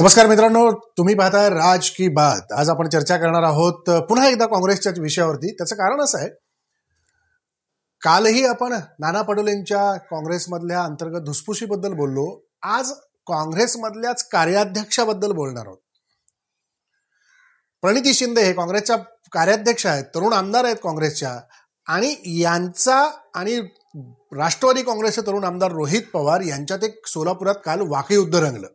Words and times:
नमस्कार 0.00 0.26
मित्रांनो 0.26 0.70
तुम्ही 0.98 1.14
पाहताय 1.14 1.48
राज 1.50 1.88
की 1.90 2.08
बात. 2.08 2.52
आज 2.52 2.70
आपण 2.70 2.88
चर्चा 2.88 3.16
करणार 3.16 3.42
आहोत 3.42 3.88
पुन्हा 4.08 4.26
एकदा 4.28 4.46
काँग्रेसच्या 4.46 4.92
विषयावरती. 4.98 5.52
त्याचं 5.52 5.76
कारण 5.76 6.00
असं 6.00 6.18
आहे 6.18 6.28
कालही 8.02 8.44
आपण 8.46 8.72
नाना 8.72 9.22
पटोलेंच्या 9.22 9.94
काँग्रेसमधल्या 10.10 10.82
अंतर्गत 10.82 11.24
धुसफुशीबद्दल 11.26 11.92
बोललो. 11.92 12.26
आज 12.62 12.92
काँग्रेसमधल्याच 13.26 14.28
कार्याध्यक्षाबद्दल 14.28 15.32
बोलणार 15.32 15.66
आहोत. 15.66 15.78
प्रणिती 17.82 18.14
शिंदे 18.14 18.42
हे 18.42 18.52
काँग्रेसच्या 18.52 18.96
कार्याध्यक्ष 19.32 19.86
आहेत 19.86 20.04
तरुण 20.14 20.32
आमदार 20.32 20.64
आहेत 20.64 20.76
काँग्रेसच्या. 20.84 21.38
आणि 21.86 22.14
यांचा 22.40 23.02
आणि 23.34 23.60
राष्ट्रवादी 24.36 24.82
काँग्रेसचे 24.82 25.26
तरुण 25.26 25.44
आमदार 25.44 25.72
रोहित 25.72 26.02
पवार 26.12 26.40
यांच्यात 26.40 26.84
एक 26.84 27.06
सोलापुरात 27.06 27.54
काल 27.64 27.80
वाकयुद्ध 27.80 28.34
रंगलं. 28.36 28.68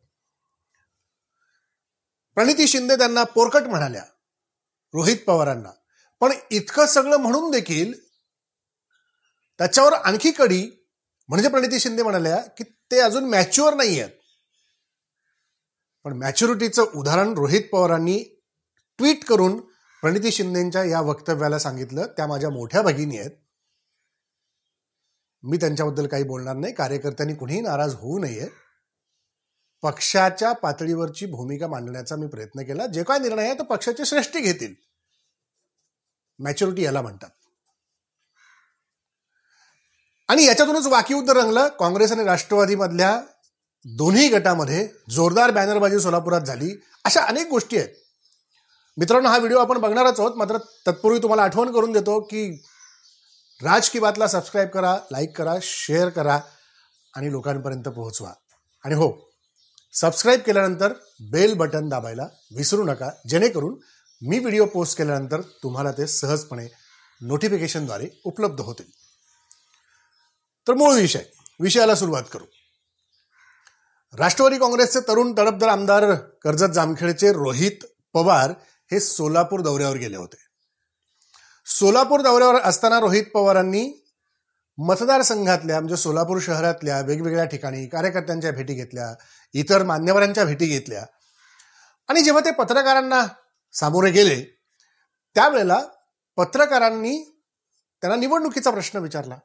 प्रणिती 2.35 2.67
शिंदे 2.67 2.95
त्यांना 2.95 3.23
पोरकट 3.23 3.62
म्हणाल्या. 3.62 4.03
रोहित 4.94 5.17
पवारांना. 5.27 5.70
पण 6.20 6.31
इतकं 6.52 6.85
सगळं 6.85 7.17
म्हणून 7.17 7.52
देखील 7.52 7.94
त्याच्यावर 9.57 9.94
आणखी 9.94 10.31
कडी 10.31 10.90
म्हणजे 11.27 11.49
प्रणिती 11.49 11.80
शिंदे 11.80 12.04
म्हणाल्या 12.04 12.41
की 12.41 12.63
ते 12.63 12.99
अजून 12.99 13.30
मॅच्युअर 13.30 13.73
नाही 13.73 13.99
आहेत 13.99 14.13
पण 16.04 16.13
मॅच्युरिटीचं 16.13 16.85
उदाहरण 16.95 17.34
रोहित 17.34 17.62
पवारांनी 17.71 18.23
ट्विट 18.98 19.26
करून 19.26 19.59
प्रणिती 20.02 20.32
शिंदेच्या 20.32 20.84
या 20.84 21.02
वक्तव्याला 21.02 21.59
सांगितलं. 21.59 22.05
त्या 22.05 22.27
माझ्या 22.27 22.49
मोठ्या 22.49 22.82
भगिनी 22.82 23.18
आहेत. 23.18 23.32
मी 25.43 25.57
त्यांच्याबद्दल 25.57 26.07
काही 26.07 26.23
बोलणार 26.23 26.55
नाही. 26.55 26.73
कार्यकर्त्यांनी 26.73 27.35
कुणीही 27.35 27.62
नाराज 27.62 27.93
होऊ 27.93 28.20
नये. 28.20 28.48
पक्षाच्या 29.81 30.53
पातळीवरची 30.53 31.26
भूमिका 31.26 31.67
मांडण्याचा 31.67 32.16
मी 32.16 32.27
प्रयत्न 32.27 32.62
केला. 32.62 32.88
जे 32.88 33.03
काय 33.03 33.20
निर्णय 33.20 33.44
आहे 33.44 33.53
तो 33.53 33.63
पक्षाचे 33.63 34.05
श्रेष्ठी 34.05 34.40
घेतील. 34.40 34.74
मॅच्युरिटी 36.40 36.84
याला 36.84 37.01
म्हणतात. 37.01 37.29
आणि 40.29 40.43
याच्यातूनच 40.43 40.87
वाकियुद्ध 40.87 41.29
रंगलं. 41.29 41.68
काँग्रेस 41.68 42.12
आणि 42.12 42.24
राष्ट्रवादीमधल्या 42.24 43.21
दोन्ही 43.85 44.27
गटामध्ये 44.27 44.90
जोरदार 45.09 45.52
बॅनरबाजी 45.52 45.99
सोलापुरात 45.99 46.41
झाली. 46.41 46.84
अशा 47.04 47.21
अनेक 47.21 47.48
गोष्टी 47.48 47.77
आहेत. 47.77 47.90
मित्रांनो 48.98 49.29
हा 49.29 49.37
व्हिडिओ 49.37 49.57
आपण 49.57 49.77
बघणारच 49.77 50.20
आहोत. 50.20 50.35
मात्र 50.35 50.57
तत्पूर्वी 50.57 51.20
तुम्हाला 51.20 51.43
आठवण 51.43 51.71
करून 51.71 51.91
देतो 51.91 52.20
की 52.20 52.63
राज 53.63 53.90
की 53.90 53.99
बातला 53.99 54.27
सबस्क्राईब 54.27 54.70
करा 54.70 54.98
लाईक 55.12 55.37
करा 55.37 55.55
शेअर 55.62 56.09
करा 56.09 56.40
आणि 57.15 57.32
लोकांपर्यंत 57.32 57.84
पोहोचवा. 57.84 58.34
आणि 58.85 58.96
हो 58.96 59.30
सबस्क्राईब 59.93 60.39
केल्यानंतर 60.39 60.93
बेल 61.31 61.53
बटन 61.53 61.89
दाबायला 61.89 62.27
विसरू 62.55 62.84
नका. 62.84 63.09
जेणेकरून 63.29 63.75
मी 64.22 64.39
व्हिडिओ 64.39 64.66
पोस्ट 64.66 64.97
केल्यानंतर 64.97 65.41
तुम्हाला 65.41 65.91
ते 65.91 66.07
सहजपणे 66.07 66.67
नोटिफिकेशनद्वारे 67.22 68.07
उपलब्ध 68.25 68.62
होतील. 68.62 68.85
तर 70.67 70.73
मूळ 70.73 70.94
विषय 70.94 71.23
विषयाला 71.59 71.95
सुरुवात 71.95 72.23
करू. 72.31 72.45
राष्ट्रवादी 74.17 74.57
काँग्रेसचे 74.57 75.00
तरुण 75.00 75.34
तडफदार 75.38 75.69
आमदार 75.69 76.13
कर्जत 76.13 76.73
जामखेडचे 76.73 77.31
रोहित 77.31 77.85
पवार 78.13 78.51
हे 78.91 79.00
सोलापूर 79.00 79.62
दौऱ्यावर 79.62 79.95
गेले 79.95 80.17
होते. 80.17 80.38
सोलापूर 81.66 82.22
दौऱ्यावर 82.22 82.56
असताना 82.56 83.00
रोहित 83.00 83.25
पवारांनी 83.34 84.07
मतदारसंघातल्या 84.78 85.79
म्हणजे 85.79 85.97
सोलापूर 85.97 86.38
शहरातल्या 86.41 87.01
वेगवेगळ्या 87.01 87.45
ठिकाणी 87.45 87.88
कार्यकर्त्यांच्या 87.88 88.51
भेटी 88.51 88.73
घेतल्या 88.73 89.13
इतर 89.53 89.84
मान्यवरांच्या 89.84 90.46
भेटी 90.46 90.66
घेतल्या. 90.66 91.06
आणि 92.07 92.22
जेव्हा 92.22 92.46
ते 92.46 92.52
पत्रकारांना 92.52 93.28
सामोरे 93.72 94.12
गेले 94.12 94.44
त्यावेळेला 95.35 95.81
पत्रकारांनी 96.38 97.24
त्यांना 98.02 98.16
निवडणुकीचा 98.16 98.72
प्रश्न 98.72 99.00
विचारला. 99.00 99.38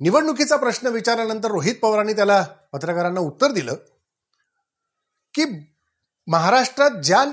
निवडणुकीचा 0.00 0.56
प्रश्न 0.56 0.86
विचारल्यानंतर 0.86 1.50
रोहित 1.50 1.74
पवारांनी 1.74 2.12
त्याला 2.12 2.42
पत्रकारांना 2.72 3.20
उत्तर 3.20 3.52
दिलं 3.52 3.74
की 5.34 5.44
महाराष्ट्रात 6.26 6.90
ज्या 6.90 7.24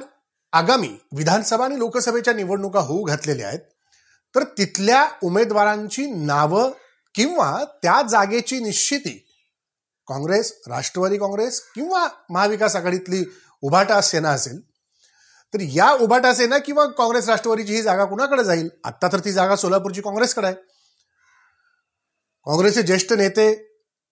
आगामी 0.52 0.98
विधानसभा 1.16 1.66
आणि 1.66 1.80
लोकसभेच्या 1.80 2.34
निवडणुका 2.34 2.80
होऊ 2.80 3.04
घातलेल्या 3.04 3.48
आहेत 3.48 3.60
तर 4.36 4.44
तिथल्या 4.44 5.10
उमेदवारांची 5.24 6.06
नावं 6.06 6.72
किंवा 7.16 7.64
त्या 7.66 8.02
जागेची 8.02 8.60
निश्चिती 8.60 9.23
काँग्रेस 10.08 10.62
राष्ट्रवादी 10.68 11.18
काँग्रेस 11.18 11.60
किंवा 11.76 12.08
महाविकास 12.30 12.76
आघाडीतली 12.76 13.24
उभाटा 13.62 14.02
सेना 14.02 14.30
असेल 14.30 14.62
तर 15.54 15.58
या 15.62 15.92
उभाटा 15.92 16.34
सेना 16.34 16.58
किंवा 16.58 16.86
काँग्रेस 16.86 17.30
राष्ट्रवादीची 17.30 17.76
ही 17.76 17.82
जागा 17.82 18.06
कुणाकडे 18.06 18.44
जाईल? 18.44 18.70
आत्ता 18.86 19.08
तर 19.12 19.20
ती 19.20 19.32
जागा 19.32 19.56
सोलापूरची 19.56 20.02
काँग्रेसकडे 20.02 20.48
आहे. 20.48 20.56
काँग्रेसचे 22.46 22.82
ज्येष्ठ 22.82 23.14
नेते 23.14 23.54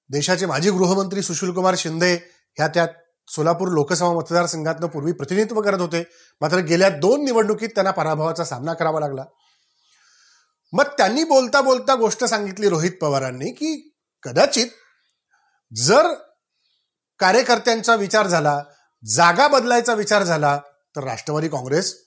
देशाचे 0.09 0.46
माजी 0.46 0.69
गृहमंत्री 0.69 1.22
सुशीलकुमार 1.22 1.75
शिंदे 1.78 2.13
ह्या 2.57 2.68
त्यात 2.68 2.88
सोलापूर 3.28 3.68
लोकसभा 3.68 4.13
मतदारसंघातनं 4.13 4.88
पूर्वी 4.88 5.12
प्रतिनिधित्व 5.12 5.62
करत 5.62 5.80
होते. 5.80 6.03
मात्र 6.41 6.57
गेल्या 6.57 6.90
दोन 6.90 7.24
निवडणुकीत 7.24 7.69
त्यांना 7.69 7.91
पराभवाचा 7.91 8.44
सामना 8.44 8.74
करावा 8.74 9.00
लागला. 9.00 9.24
मग 10.74 10.84
त्यांनी 10.84 11.24
बोलता 11.24 11.62
बोलता 11.62 11.96
गोष्ट 11.96 12.24
सांगितली 12.24 12.69
रोहित 12.69 12.91
पवारांनी 13.01 13.51
की 13.51 13.96
कदाचित 14.24 14.68
जर 15.76 16.14
कार्यकर्त्यांचा 17.20 17.96
विचार 17.96 18.28
झाला 18.28 18.64
जागा 19.06 19.48
बदलायचा 19.48 19.94
विचार 19.94 20.24
झाला 20.24 20.59
तर 20.96 21.04
राष्ट्रवादी 21.04 21.50
काँग्रेस 21.50 22.06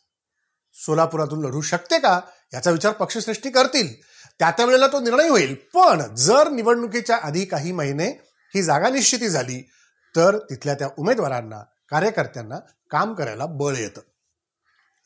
सोलापुरातून 0.72 1.44
लढू 1.44 1.60
शकते 1.60 1.98
का? 1.98 2.20
याचा 2.54 2.70
विचार 2.70 2.92
पक्षश्रेष्ठी 2.92 3.50
करतील. 3.50 3.94
त्या 4.38 4.50
त्या 4.50 4.66
वेळेला 4.66 4.86
तो 4.86 5.00
निर्णय 5.00 5.28
होईल. 5.28 5.54
पण 5.54 6.14
जर 6.14 6.50
निवडणुकीच्या 6.50 7.18
आधी 7.22 7.44
काही 7.44 7.72
महिने 7.72 8.08
ही 8.54 8.62
जागा 8.62 8.88
निश्चिती 8.88 9.28
झाली 9.28 9.70
तर 10.16 10.38
तिथल्या 10.38 10.74
त्या 10.74 10.88
उमेदवारांना 10.98 11.62
कार्यकर्त्यांना 11.88 12.58
काम 12.90 13.14
करायला 13.14 13.46
बळ 13.46 13.76
येतं. 13.76 14.00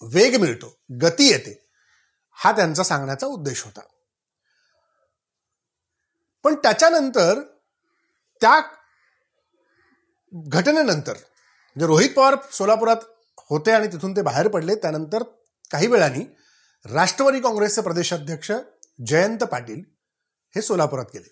वेग 0.02 0.40
मिळतो. 0.40 0.78
गती 1.02 1.28
येते. 1.28 1.68
हा 2.30 2.52
त्यांचा 2.52 2.82
सांगण्याचा 2.82 3.26
उद्देश 3.26 3.64
होता. 3.64 3.80
पण 6.44 6.54
त्याच्यानंतर 6.54 7.57
त्या 8.40 8.60
घटनेनंतर 10.32 11.12
म्हणजे 11.12 11.86
रोहित 11.86 12.10
पवार 12.10 12.34
सोलापुरात 12.52 12.96
होते 13.50 13.70
आणि 13.70 13.86
तिथून 13.86 14.16
ते 14.16 14.22
बाहेर 14.22 14.48
पडले 14.48 14.74
त्यानंतर 14.74 15.22
काही 15.70 15.86
वेळानी 15.86 16.24
राष्ट्रवादी 16.84 17.40
काँग्रेसचे 17.40 17.82
प्रदेशाध्यक्ष 17.82 18.52
जयंत 19.06 19.44
पाटील 19.44 19.82
हे 20.54 20.62
सोलापुरात 20.62 21.04
गेले. 21.14 21.28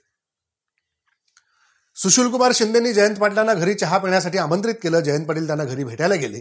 सुशीलकुमार 1.97 2.53
शिंदेनी 2.55 2.93
जयंत 2.93 3.17
पाटलांना 3.17 3.55
घरी 3.55 3.75
चहा 3.75 3.99
पिण्यासाठी 3.99 4.39
आमंत्रित 4.39 4.75
केलं 4.75 5.01
जयंत 5.01 5.27
पाटील 5.27 5.47
त्यांना 5.47 5.65
घरी 5.65 5.85
भेटायला 5.85 6.15
गेले. 6.15 6.41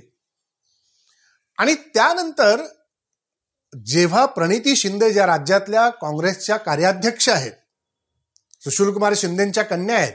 आणि 1.58 1.76
त्यानंतर 1.76 2.66
जेव्हा 3.74 4.26
प्रणिती 4.26 4.76
शिंदे 4.76 5.12
ज्या 5.14 5.26
राज्यातल्या 5.26 5.90
काँग्रेसच्या 5.90 6.58
कार्याध्यक्ष 6.58 7.30
आहेत 7.30 7.52
सुशीलकुमार 8.64 9.14
शिंदेच्या 9.16 9.64
कन्या 9.64 9.96
आहेत 9.96 10.14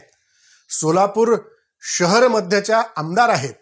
सोलापूर 0.70 1.36
शहर 1.82 2.28
मध्यच्या 2.28 2.82
आमदार 2.96 3.28
आहेत. 3.28 3.54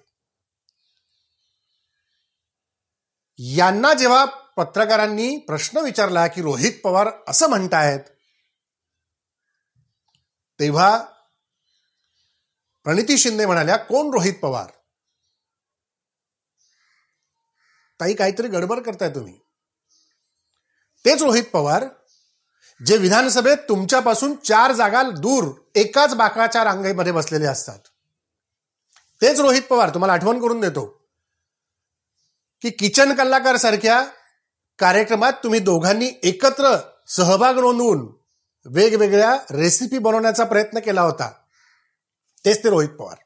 यांना 3.39 3.95
जेव्हा 3.95 4.25
पत्रकारांनी 4.25 5.39
प्रश्न 5.39 5.79
विचारला 5.79 6.27
की 6.27 6.43
रोहित 6.43 6.73
पवार 6.85 7.09
असं 7.29 7.49
म्हणतायत 7.49 8.01
तेव्हा 10.61 10.99
प्रणिती 12.85 13.19
शिंदे 13.19 13.47
म्हणाल्या 13.47 13.77
कोण 13.77 14.07
रोहित 14.07 14.35
पवार? 14.43 14.71
ताई 18.00 18.15
काहीतरी 18.15 18.49
गडबड 18.49 18.79
करताय 18.81 19.11
तुम्ही. 19.11 19.38
तेच 21.05 21.23
रोहित 21.23 21.44
पवार 21.53 21.85
जे 22.87 22.97
विधानसभेत 22.97 23.57
तुमच्यापासून 23.69 24.35
चार 24.35 24.73
जागा 24.73 25.03
दूर 25.03 25.55
एकाच 25.75 26.15
बाकाच्या 26.15 26.65
रांगेमध्ये 26.65 27.13
बसलेले 27.13 27.47
असतात. 27.47 27.79
तेच 29.23 29.41
रोहित 29.41 29.63
पवार 29.63 29.89
तुम्हाला 29.89 30.13
आठवण 30.13 30.41
करून 30.41 30.61
देतो. 30.61 31.09
की 32.63 32.71
किचन 32.71 33.15
कलाकार 33.15 33.57
सारख्या 33.57 34.07
कार्यक्रमात 34.79 35.33
तुम्ही 35.33 35.61
दोघांनी 35.61 36.11
एकत्र 36.23 36.77
सहभाग 37.07 37.59
नोंदवून 37.59 38.13
वेगवेगळ्या 38.65 39.39
रेसिपी 39.51 39.99
बनवण्याचा 39.99 40.45
प्रयत्न 40.45 40.79
केला 40.79 41.03
होता. 41.03 41.33
तेच 42.45 42.65
ते 42.65 42.71
रोहित 42.71 42.89
पवार. 42.89 43.17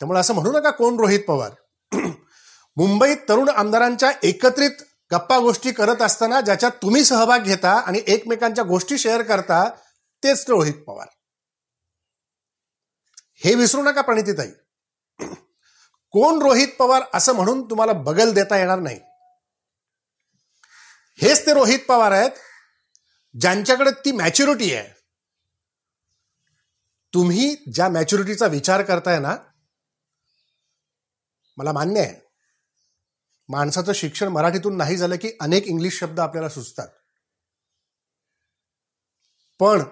त्यामुळे 0.00 0.20
असं 0.20 0.34
म्हणू 0.34 0.52
नका 0.52 0.70
कोण 0.70 0.96
रोहित 0.96 1.20
पवार. 1.28 1.50
मुंबईत 2.76 3.16
तरुण 3.28 3.48
आमदारांच्या 3.48 4.12
एकत्रित 4.22 4.82
गप्पा 5.14 5.38
गोष्टी 5.38 5.72
करत 5.72 6.02
असताना 6.02 6.40
ज्याच्यात 6.40 6.70
तुम्ही 6.82 7.04
सहभाग 7.04 7.38
घेता 7.38 7.72
आणि 7.80 8.02
एकमेकांच्या 8.06 8.64
गोष्टी 8.64 8.98
शेअर 8.98 9.22
करता 9.22 9.68
तेच 10.22 10.44
रोहित 10.48 10.74
पवार. 10.86 11.08
हे 13.44 13.54
विसरू 13.54 13.82
नका 13.82 14.00
प्रणितीताई 14.00 14.50
कोण 16.14 16.42
रोहित 16.42 16.68
पवार 16.78 17.02
असं 17.14 17.32
म्हणून 17.32 17.62
तुम्हाला 17.70 17.92
बगल 17.92 18.32
देता 18.32 18.56
येणार 18.56 18.78
नाही. 18.78 19.00
हेच 21.18 21.46
ते 21.46 21.52
रोहित 21.54 21.78
पवार 21.88 22.12
आहेत 22.12 22.30
ज्यांच्याकडे 23.34 23.90
ती 24.04 24.12
मॅच्युरिटी 24.12 24.74
आहे. 24.74 24.88
तुम्ही 27.12 27.54
ज्या 27.74 27.88
मॅच्युरिटीचा 27.88 28.46
विचार 28.46 28.82
करताय 28.82 29.18
ना 29.18 29.36
मला 31.56 31.72
मान्य 31.72 32.00
आहे. 32.00 32.23
माणसाचं 33.48 33.92
शिक्षण 33.92 34.28
मराठीतून 34.28 34.76
नाही 34.76 34.96
झालं 34.96 35.16
की 35.16 35.30
अनेक 35.40 35.66
इंग्लिश 35.66 35.98
शब्द 35.98 36.20
आपल्याला 36.20 36.48
सुचतात. 36.48 36.88
पण 39.58 39.82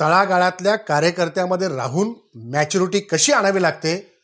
तळागाळातल्या 0.00 0.76
कार्यकर्त्यामध्ये 0.76 1.68
राहून 1.68 2.14
मॅच्युरिटी 2.34 3.00
कशी 3.00 3.32
आणावी 3.32 3.62
लागते 3.62 4.20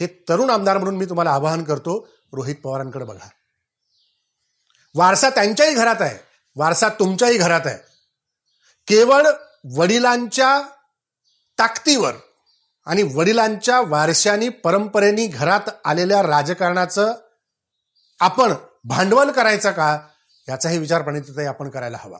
हे 0.00 0.24
तरुण 0.28 0.50
आमदार 0.50 0.78
म्हणून 0.78 0.96
मी 0.96 1.04
तुम्हाला 1.04 1.30
आवाहन 1.30 1.64
करतो. 1.64 2.08
रोहित 2.32 2.56
पवारांकडे 2.56 3.04
बघा. 3.04 3.28
वारसा 4.94 5.30
त्यांच्याही 5.30 5.74
घरात 5.74 5.96
आहे. 6.00 6.18
वारसा 6.56 6.88
तुमच्याही 6.88 7.38
घरात 7.38 7.60
आहे. 7.64 7.78
केवळ 8.86 9.26
वडिलांच्या 9.76 10.62
ताकदीवर 11.58 12.14
आणि 12.86 13.02
वडिलांच्या 13.02 13.80
वारशानी 13.80 14.48
परंपरेनी 14.48 15.26
घरात 15.26 15.70
आलेल्या 15.84 16.22
राजकारणाचं 16.22 17.14
आपण 18.20 18.52
भांडवल 18.84 19.30
करायचं 19.30 19.70
का? 19.70 19.98
याचाही 20.48 20.78
विचार 20.78 21.02
प्रणितताई 21.02 21.44
आपण 21.44 21.70
करायला 21.70 21.98
हवा. 22.00 22.18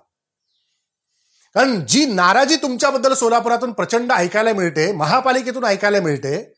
कारण 1.54 1.86
जी 1.86 2.04
नाराजी 2.06 2.56
तुमच्याबद्दल 2.56 3.14
सोलापुरातून 3.14 3.72
प्रचंड 3.72 4.12
ऐकायला 4.12 4.52
मिळते 4.52 4.92
महापालिकेतून 4.92 5.64
ऐकायला 5.64 6.00
मिळते 6.00 6.54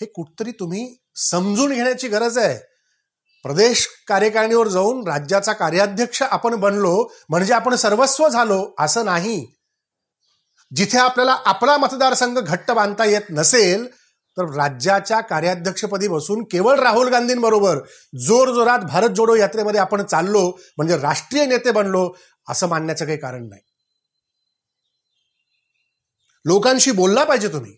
हे 0.00 0.06
कुठतरी 0.06 0.50
तुम्ही 0.50 0.96
समजून 1.16 1.72
घेण्याची 1.72 2.08
गरज 2.08 2.38
आहे. 2.38 2.58
प्रदेश 3.42 3.88
कार्यकारिणीवर 4.08 4.68
जाऊन 4.68 5.08
राज्याचा 5.08 5.52
कार्याध्यक्ष 5.52 6.22
आपण 6.22 6.54
बनलो 6.54 7.12
म्हणजे 7.28 7.54
आपण 7.54 7.74
सर्वस्व 7.74 8.28
झालो 8.28 8.74
असं 8.78 9.04
नाही. 9.04 9.52
जिथे 10.76 10.98
आपल्याला 10.98 11.36
आपला 11.44 11.76
मतदारसंघ 11.76 12.38
घट्ट 12.38 12.70
बांधता 12.70 13.04
येत 13.04 13.22
नसेल 13.30 13.86
तर 14.38 14.54
राज्याच्या 14.54 15.20
कार्याध्यक्षपदी 15.20 16.08
बसून 16.08 16.42
केवळ 16.44 16.80
राहुल 16.80 17.08
गांधींबरोबर 17.08 17.78
जोर 18.18 18.50
जोरात 18.54 18.78
भारत 18.78 19.08
जोडो 19.08 19.34
यात्रेमध्ये 19.34 19.80
आपण 19.80 20.02
चाललो 20.02 20.58
म्हणजे 20.76 20.96
राष्ट्रीय 20.96 21.46
नेते 21.46 21.70
बनलो 21.70 22.14
असं 22.48 22.68
मानण्याचं 22.68 23.06
काही 23.06 23.18
कारण 23.18 23.48
नाही. 23.48 23.62
लोकांशी 26.44 26.90
बोलला 26.90 27.24
पाहिजे 27.24 27.48
तुम्ही. 27.48 27.76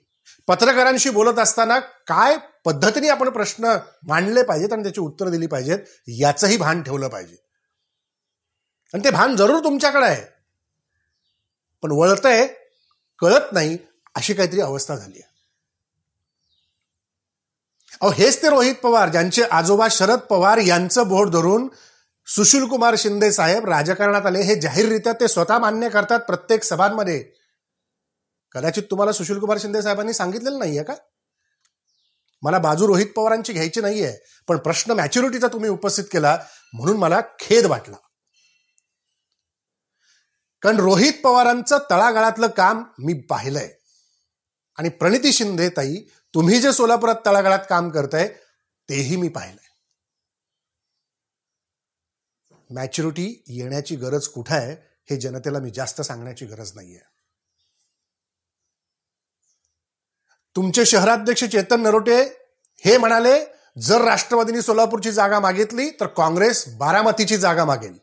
पत्रकारांशी 0.49 1.11
बोलत 1.11 1.39
असताना 1.39 1.79
काय 1.79 2.37
पद्धतीने 2.65 3.09
आपण 3.09 3.29
प्रश्न 3.29 3.77
मांडले 4.07 4.43
पाहिजेत 4.43 4.73
आणि 4.73 4.83
त्याची 4.83 5.01
उत्तरं 5.01 5.31
दिली 5.31 5.47
पाहिजेत 5.47 5.79
याचंही 6.09 6.57
भान 6.57 6.83
ठेवलं 6.83 7.09
पाहिजे. 7.09 7.37
आणि 8.95 9.05
ते 9.05 9.11
भान 9.11 9.37
जरूर 9.37 9.65
तुमच्याकडे 9.65 10.07
आहे. 10.07 10.25
पण 11.83 11.91
वळतंय 11.93 12.47
कळत 13.19 13.53
नाही 13.53 13.79
अशी 14.15 14.35
काहीतरी 14.35 14.61
अवस्था 14.61 14.97
झाली 14.97 15.19
आहे. 15.19 15.28
अहो 18.01 18.11
हेच 18.11 18.43
ते 18.43 18.49
रोहित 18.49 18.75
पवार 18.75 19.09
ज्यांचे 19.09 19.43
आजोबा 19.43 19.89
शरद 19.91 20.19
पवार 20.19 20.59
यांचं 20.59 21.09
बोट 21.09 21.29
धरून 21.29 21.69
सुशील 22.27 22.67
कुमार 22.67 22.95
शिंदे 22.99 23.33
साहेब 23.33 23.65
राजकारणात 23.65 24.27
आले 24.27 24.43
हे 24.43 24.61
जाहीररित्या 24.61 25.13
ते 25.13 25.29
स्वतः 25.29 25.59
मान्य 25.59 25.89
करतात 25.89 26.21
प्रत्येक 26.21 26.65
सभांमध्ये. 26.65 27.25
कदाचित 28.53 28.83
तुम्हाला 28.83 29.13
सुशील 29.13 29.39
कुमार 29.39 29.59
शिंदे 29.61 29.83
साहेबांनी 29.83 30.13
सांगितलेलं 30.13 30.59
नाहीये 30.59 30.83
का? 30.83 30.95
मला 32.43 32.59
बाजू 32.59 32.87
रोहित 32.87 33.07
पवारांची 33.17 33.53
घ्यायची 33.53 33.81
नाहीये 33.81 34.17
पण 34.49 34.57
प्रश्न 34.57 34.93
मॅच्युरिटीचा 34.93 35.47
तुम्ही 35.47 35.71
उपस्थित 35.71 36.05
केला 36.05 36.39
म्हणून 36.73 36.97
मला 36.97 37.21
खेद 37.41 37.67
वाटला. 37.67 37.97
कारण 40.63 40.81
रोहित 40.81 41.13
पवारांचं 41.25 41.79
तळागाळातलं 41.91 42.47
काम 42.47 42.85
मी 42.99 43.15
पाहिलंय. 43.15 43.75
आणि 44.79 44.89
प्रणिती 44.89 45.33
शिंदे 45.33 45.69
ताई 45.69 45.97
तुम्ही 46.35 46.61
जे 46.61 46.73
सोलापुरात 46.73 47.15
तळागाळात 47.27 47.59
काम 47.69 47.91
करताय 47.91 48.29
तेही 48.89 49.17
मी 49.17 49.29
पाहिलंय. 49.29 49.67
मॅच्युरिटी 52.71 53.43
येण्याची 53.47 53.97
गरज 53.97 54.29
कुठं 54.29 54.55
आहे 54.55 54.73
हे 55.11 55.17
जनतेला 55.17 55.59
मी 55.59 55.71
जास्त 55.71 56.01
सांगण्याची 56.01 56.47
गरज 56.47 56.73
नाहीये. 56.75 57.01
तुमचे 60.57 60.85
शहराध्यक्ष 60.85 61.45
चेतन 61.45 61.81
नरोटे 61.81 62.23
हे 62.85 62.99
म्हणाले 62.99 63.45
जर 63.79 64.01
राष्ट्रवादीने 64.01 64.63
सोलापूरची 64.63 65.13
जागा 65.13 65.41
मागितली 65.41 65.91
तर 65.91 66.07
काँग्रेस 66.07 66.65
बारामतीची 66.77 67.37
जागा 67.37 67.65
मागेल. 67.65 67.99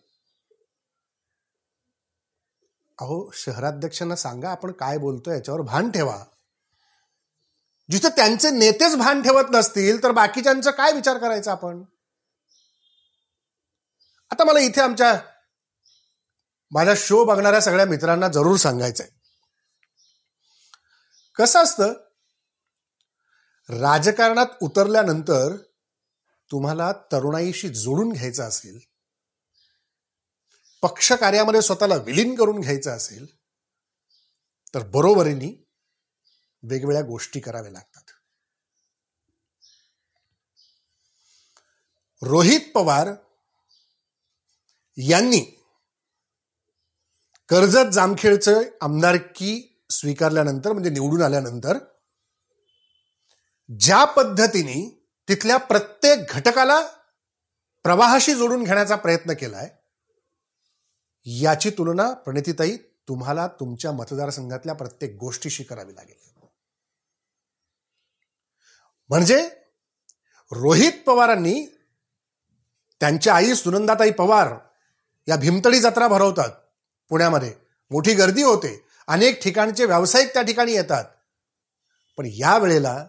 अहो 2.99 3.31
शहराध्यक्षांना 3.33 4.15
सांगा 4.15 4.49
आपण 4.49 4.71
काय 4.71 4.97
बोलतोय 4.97 5.35
याच्यावर 5.35 5.61
भान 5.61 5.91
ठेवा. 5.91 6.23
जिथं 7.91 8.09
त्यांचे 8.09 8.49
नेतेच 8.49 8.95
भान 8.95 9.21
ठेवत 9.21 9.43
नसतील 9.51 10.03
तर 10.03 10.11
बाकीच्यांचा 10.11 10.71
काय 10.71 10.91
विचार 10.91 11.17
करायचा 11.17 11.51
आपण? 11.51 11.83
आता 14.31 14.43
मला 14.43 14.59
इथे 14.59 14.81
आमच्या 14.81 15.19
माझा 16.71 16.93
शो 16.97 17.25
बघणाऱ्या 17.25 17.61
सगळ्या 17.61 17.85
मित्रांना 17.85 18.27
जरूर 18.27 18.57
सांगायचंय. 18.57 19.07
कसं 21.35 21.63
असतं? 21.63 21.93
राजकारणात 23.69 24.45
उतरल्यानंतर 24.61 25.55
तुम्हाला 26.51 26.91
तरुणाईशी 26.91 27.69
जोडून 27.69 28.11
घ्यायचं 28.11 28.43
असेल 28.43 28.79
पक्ष 30.81 31.11
कार्यामध्ये 31.11 31.61
स्वतःला 31.61 31.95
विलीन 31.95 32.35
करून 32.35 32.59
घ्यायचं 32.59 32.91
असेल 32.91 33.35
तर 34.73 34.83
बरोबरीने 34.83 35.64
वेगवेगळ्या 36.69 37.01
गोष्टी 37.01 37.39
कराव्या 37.39 37.71
लागतात. 37.71 38.01
रोहित 42.21 42.59
पवार 42.73 43.09
यांनी 44.97 45.39
कर्जत 47.49 47.91
जामखेडचं 47.91 48.61
आमदारकी 48.81 49.81
स्वीकारल्यानंतर 49.89 50.71
म्हणजे 50.73 50.89
निवडून 50.89 51.21
आल्यानंतर 51.21 51.77
ज्या 53.79 54.05
पद्धतीने 54.05 55.07
तिथल्या 55.27 55.57
प्रत्येक 55.57 56.19
घटकाला 56.29 56.81
प्रवाहाशी 57.83 58.33
जोडून 58.33 58.63
घेण्याचा 58.63 58.95
प्रयत्न 58.95 59.33
केलाय 59.33 59.69
याची 61.25 61.69
तुलना 61.69 62.13
प्रणितीताई 62.13 62.77
तुम्हाला 63.07 63.47
तुमच्या 63.47 63.91
मतदारसंघातल्या 63.91 64.75
प्रत्येक 64.75 65.15
गोष्टीशी 65.15 65.63
करावी 65.63 65.95
लागेल. 65.95 66.34
म्हणजे 69.09 69.49
रोहित 70.51 70.91
पवारांनी 71.05 71.65
त्यांच्या 72.99 73.35
आई 73.35 73.53
सुनंदाताई 73.53 74.11
पवार 74.11 74.53
या 75.27 75.35
भीमतळी 75.35 75.79
जत्रा 75.79 76.07
भरवतात 76.07 76.49
पुण्यामध्ये. 77.09 77.53
मोठी 77.91 78.13
गर्दी 78.13 78.43
होते. 78.43 78.85
अनेक 79.07 79.43
ठिकाणचे 79.43 79.85
व्यावसायिक 79.85 80.33
त्या 80.33 80.41
ठिकाणी 80.41 80.71
येतात. 80.73 81.03
पण 82.17 82.25
या 82.25 82.57
वेळेला 82.57 83.05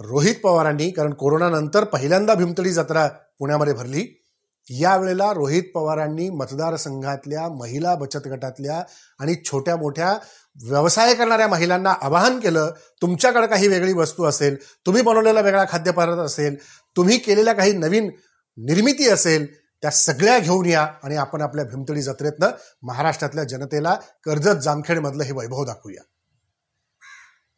रोहित 0.00 0.34
पवारांनी 0.42 0.90
कारण 0.90 1.14
कोरोनानंतर 1.14 1.84
पहिल्यांदा 1.84 2.34
भीमतळी 2.34 2.72
जत्रा 2.72 3.08
पुण्यामध्ये 3.38 3.72
भरली 3.72 4.25
यावेळेला 4.70 5.32
रोहित 5.32 5.62
पवारांनी 5.74 6.30
मतदारसंघातल्या 6.30 7.48
महिला 7.48 7.94
बचत 7.94 8.26
गटातल्या 8.26 8.82
आणि 9.18 9.34
छोट्या 9.44 9.76
मोठ्या 9.76 10.18
व्यवसाय 10.64 11.14
करणाऱ्या 11.14 11.48
महिलांना 11.48 11.94
आवाहन 12.02 12.40
केलं 12.40 12.72
तुमच्याकडे 13.02 13.46
काही 13.46 13.68
वेगळी 13.68 13.92
वस्तू 13.92 14.24
असेल 14.24 14.56
तुम्ही 14.86 15.02
बनवलेला 15.02 15.40
वेगळा 15.40 15.64
खाद्यपदार्थ 15.68 16.20
असेल 16.20 16.56
तुम्ही 16.96 17.18
केलेल्या 17.18 17.54
काही 17.54 17.72
नवीन 17.72 18.10
निर्मिती 18.56 19.08
असेल 19.08 19.66
त्या 19.82 19.90
सगळ्या 19.90 20.38
घेऊन 20.38 20.66
या 20.66 20.88
आणि 21.02 21.16
आपण 21.16 21.40
आपल्या 21.40 21.64
भीमतळी 21.64 22.02
जत्रेतनं 22.02 22.50
महाराष्ट्रातल्या 22.82 23.44
जनतेला 23.44 23.94
कर्जत 24.24 24.60
जामखेडमधलं 24.60 25.24
हे 25.24 25.32
वैभव 25.32 25.64
दाखवूया. 25.64 26.02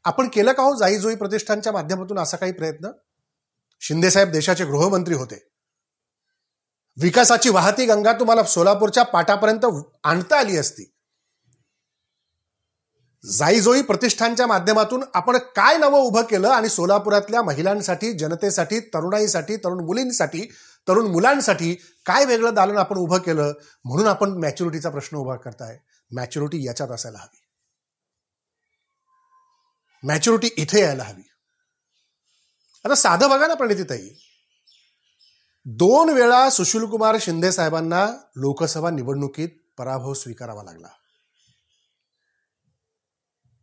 आपण 0.04 0.28
केलं 0.28 0.52
का 0.52 0.62
हो 0.62 0.74
जाईजोई 0.74 1.14
प्रतिष्ठानच्या 1.14 1.72
माध्यमातून 1.72 2.18
असा 2.18 2.36
काही 2.36 2.52
प्रयत्न? 2.52 2.88
शिंदेसाहेब 3.80 4.30
देशाचे 4.30 4.64
गृहमंत्री 4.64 5.14
होते. 5.14 5.47
विकासाची 7.02 7.48
वाहती 7.48 7.86
गंगा 7.86 8.12
तुम्हाला 8.12 8.42
सोलापूरच्या 8.42 9.02
पाटापर्यंत 9.02 9.66
आणता 10.04 10.38
आली 10.38 10.56
असती. 10.56 10.94
जाईजोई 13.24 13.82
प्रतिष्ठानच्या 13.82 14.46
माध्यमातून 14.46 15.04
आपण 15.14 15.36
काय 15.36 15.78
नवं 15.78 16.00
उभं 16.00 16.22
केलं 16.22 16.48
आणि 16.48 16.68
सोलापुरातल्या 16.68 17.42
महिलांसाठी 17.42 18.12
जनतेसाठी 18.12 18.80
तरुणाईसाठी 18.80 19.56
तरुण 19.56 19.84
मुलींसाठी 19.84 20.40
तरुण 20.88 21.06
मुलांसाठी 21.06 21.74
काय 22.06 22.24
वेगळं 22.24 22.54
दालन 22.54 22.76
आपण 22.76 22.96
उभं 22.96 23.18
केलं? 23.18 23.52
म्हणून 23.84 24.06
आपण 24.06 24.30
मॅच्युरिटीचा 24.30 24.90
प्रश्न 24.90 25.16
उभा 25.16 25.36
करताय. 25.36 25.78
मॅच्युरिटी 26.10 26.66
याच्यात 26.66 26.88
असायला 26.88 27.18
हवी. 27.18 27.40
मॅच्युरिटी 30.02 30.62
इथे 30.62 30.80
यायला 30.80 31.04
हवी. 31.04 31.22
आता 32.84 32.94
साधं 32.94 33.30
बघा 33.30 33.46
ना 33.46 33.54
प्रणितीताई. 33.54 34.08
दोन 35.66 36.08
वेळा 36.08 36.50
सुशीलकुमार 36.50 37.16
शिंदे 37.20 37.52
साहेबांना 37.52 38.06
लोकसभा 38.36 38.90
निवडणुकीत 38.90 39.48
पराभव 39.78 40.14
स्वीकारावा 40.14 40.62
लागला. 40.62 40.88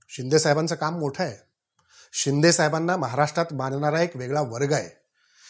शिंदे 0.10 0.40
साहेबांचं 0.40 0.76
काम 0.76 1.00
मोठं 1.00 1.24
आहे. 1.24 1.38
शिंदे 2.14 2.52
साहेबांना 2.52 2.98
महाराष्ट्रात 2.98 3.54
मानणारा 3.54 4.02
एक 4.02 4.16
वेगळा 4.16 4.42
वर्ग 4.42 4.74
आहे. 4.74 4.90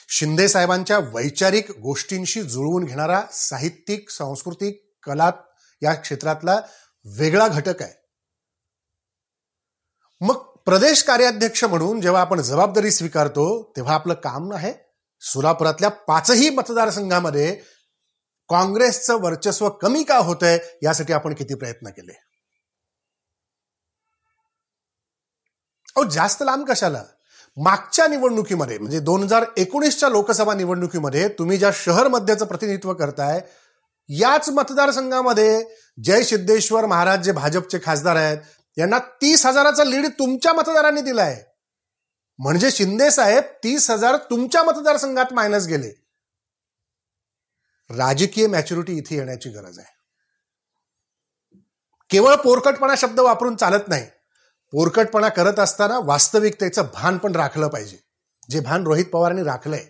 शिंदे 0.09 0.47
साहेबांच्या 0.47 0.97
वैचारिक 0.97 1.71
गोष्टींशी 1.71 2.41
जुळवून 2.41 2.83
घेणारा 2.83 3.21
साहित्यिक 3.31 4.09
सांस्कृतिक 4.09 4.81
कलात 5.03 5.33
या 5.81 5.93
क्षेत्रातला 5.93 6.59
वेगळा 7.05 7.47
घटक 7.47 7.81
आहे. 7.81 7.93
मग 10.21 10.35
प्रदेश 10.65 11.03
कार्याध्यक्ष 11.03 11.63
म्हणून 11.63 12.01
जेव्हा 12.01 12.21
आपण 12.21 12.41
जबाबदारी 12.41 12.91
स्वीकारतो 12.91 13.73
तेव्हा 13.75 13.93
आपलं 13.93 14.13
काम 14.13 14.53
आहे 14.53 14.84
सोलापुरातल्या 15.21 15.89
पाचही 15.89 16.49
मतदारसंघामध्ये 16.49 17.55
काँग्रेसचं 18.49 19.21
वर्चस्व 19.21 19.69
कमी 19.69 20.03
का 20.03 20.17
होतंय 20.17 20.57
यासाठी 20.83 21.13
आपण 21.13 21.33
किती 21.33 21.55
प्रयत्न 21.55 21.89
केले? 21.89 22.13
अहो 25.95 26.03
जास्त 26.09 26.43
लांब 26.43 26.65
कशाला? 26.65 27.03
मागच्या 27.57 28.07
निवडणुकीमध्ये 28.07 28.77
म्हणजे 28.77 28.99
दोन 28.99 29.23
हजार 29.23 29.45
एकोणीसच्या 29.57 30.09
लोकसभा 30.09 30.53
निवडणुकीमध्ये 30.53 31.27
तुम्ही 31.29 31.57
ज्या 31.57 31.69
शहर 31.73 32.07
मध्याचं 32.07 32.45
प्रतिनिधित्व 32.45 32.93
करताय 32.93 33.39
याच 34.09 34.49
मतदारसंघामध्ये 34.49 35.63
जय 36.03 36.23
सिद्धेश्वर 36.23 36.85
महाराज 36.85 37.21
जे 37.21 37.31
भाजपचे 37.31 37.79
खासदार 37.83 38.15
आहेत 38.15 38.37
यांना 38.77 38.99
तीस 39.21 39.45
हजाराचा 39.45 39.83
लीड 39.83 40.07
तुमच्या 40.19 40.53
मतदारांनी 40.53 41.01
दिलाय. 41.01 41.35
म्हणजे 42.39 42.71
शिंदे 42.71 43.11
साहेब 43.11 43.43
तीस 43.43 43.91
हजार 43.91 44.15
तुमच्या 44.15 44.63
मतदारसंघात 44.63 45.33
मायनस 45.33 45.67
गेले. 45.67 45.89
राजकीय 47.89 48.47
मॅच्युरिटी 48.47 48.97
इथे 48.97 49.15
येण्याची 49.15 49.49
गरज 49.49 49.79
आहे. 49.79 49.95
केवळ 52.09 52.35
पोरकटपणा 52.35 52.93
शब्द 52.97 53.19
वापरून 53.19 53.55
चालत 53.55 53.87
नाही. 53.87 54.05
पोरकटपणा 54.71 55.29
करत 55.29 55.59
असताना 55.59 55.99
वास्तविकतेचं 55.99 56.83
भान 56.93 57.17
पण 57.17 57.35
राखलं 57.35 57.67
पाहिजे. 57.67 57.97
जे 58.49 58.59
भान 58.59 58.83
रोहित 58.83 59.05
पवारांनी 59.05 59.43
राखलंय. 59.43 59.85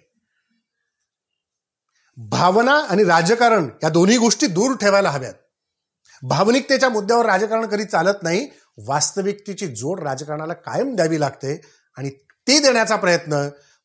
भावना 2.17 2.73
आणि 2.73 3.03
राजकारण 3.03 3.69
या 3.83 3.89
दोन्ही 3.89 4.17
गोष्टी 4.17 4.47
दूर 4.47 4.75
ठेवायला 4.75 5.09
हव्यात. 5.09 5.33
भावनिकतेच्या 6.23 6.89
मुद्द्यावर 6.89 7.25
राजकारण 7.25 7.65
कधी 7.65 7.85
चालत 7.85 8.23
नाही 8.23 8.49
वास्तविकतेची 8.77 9.67
जोड 9.67 9.99
राजकारणाला 9.99 10.53
कायम 10.53 10.95
द्यावी 10.95 11.19
लागते 11.19 11.61
आणि 11.97 12.09
ती 12.47 12.59
देण्याचा 12.59 12.95
प्रयत्न 12.95 13.33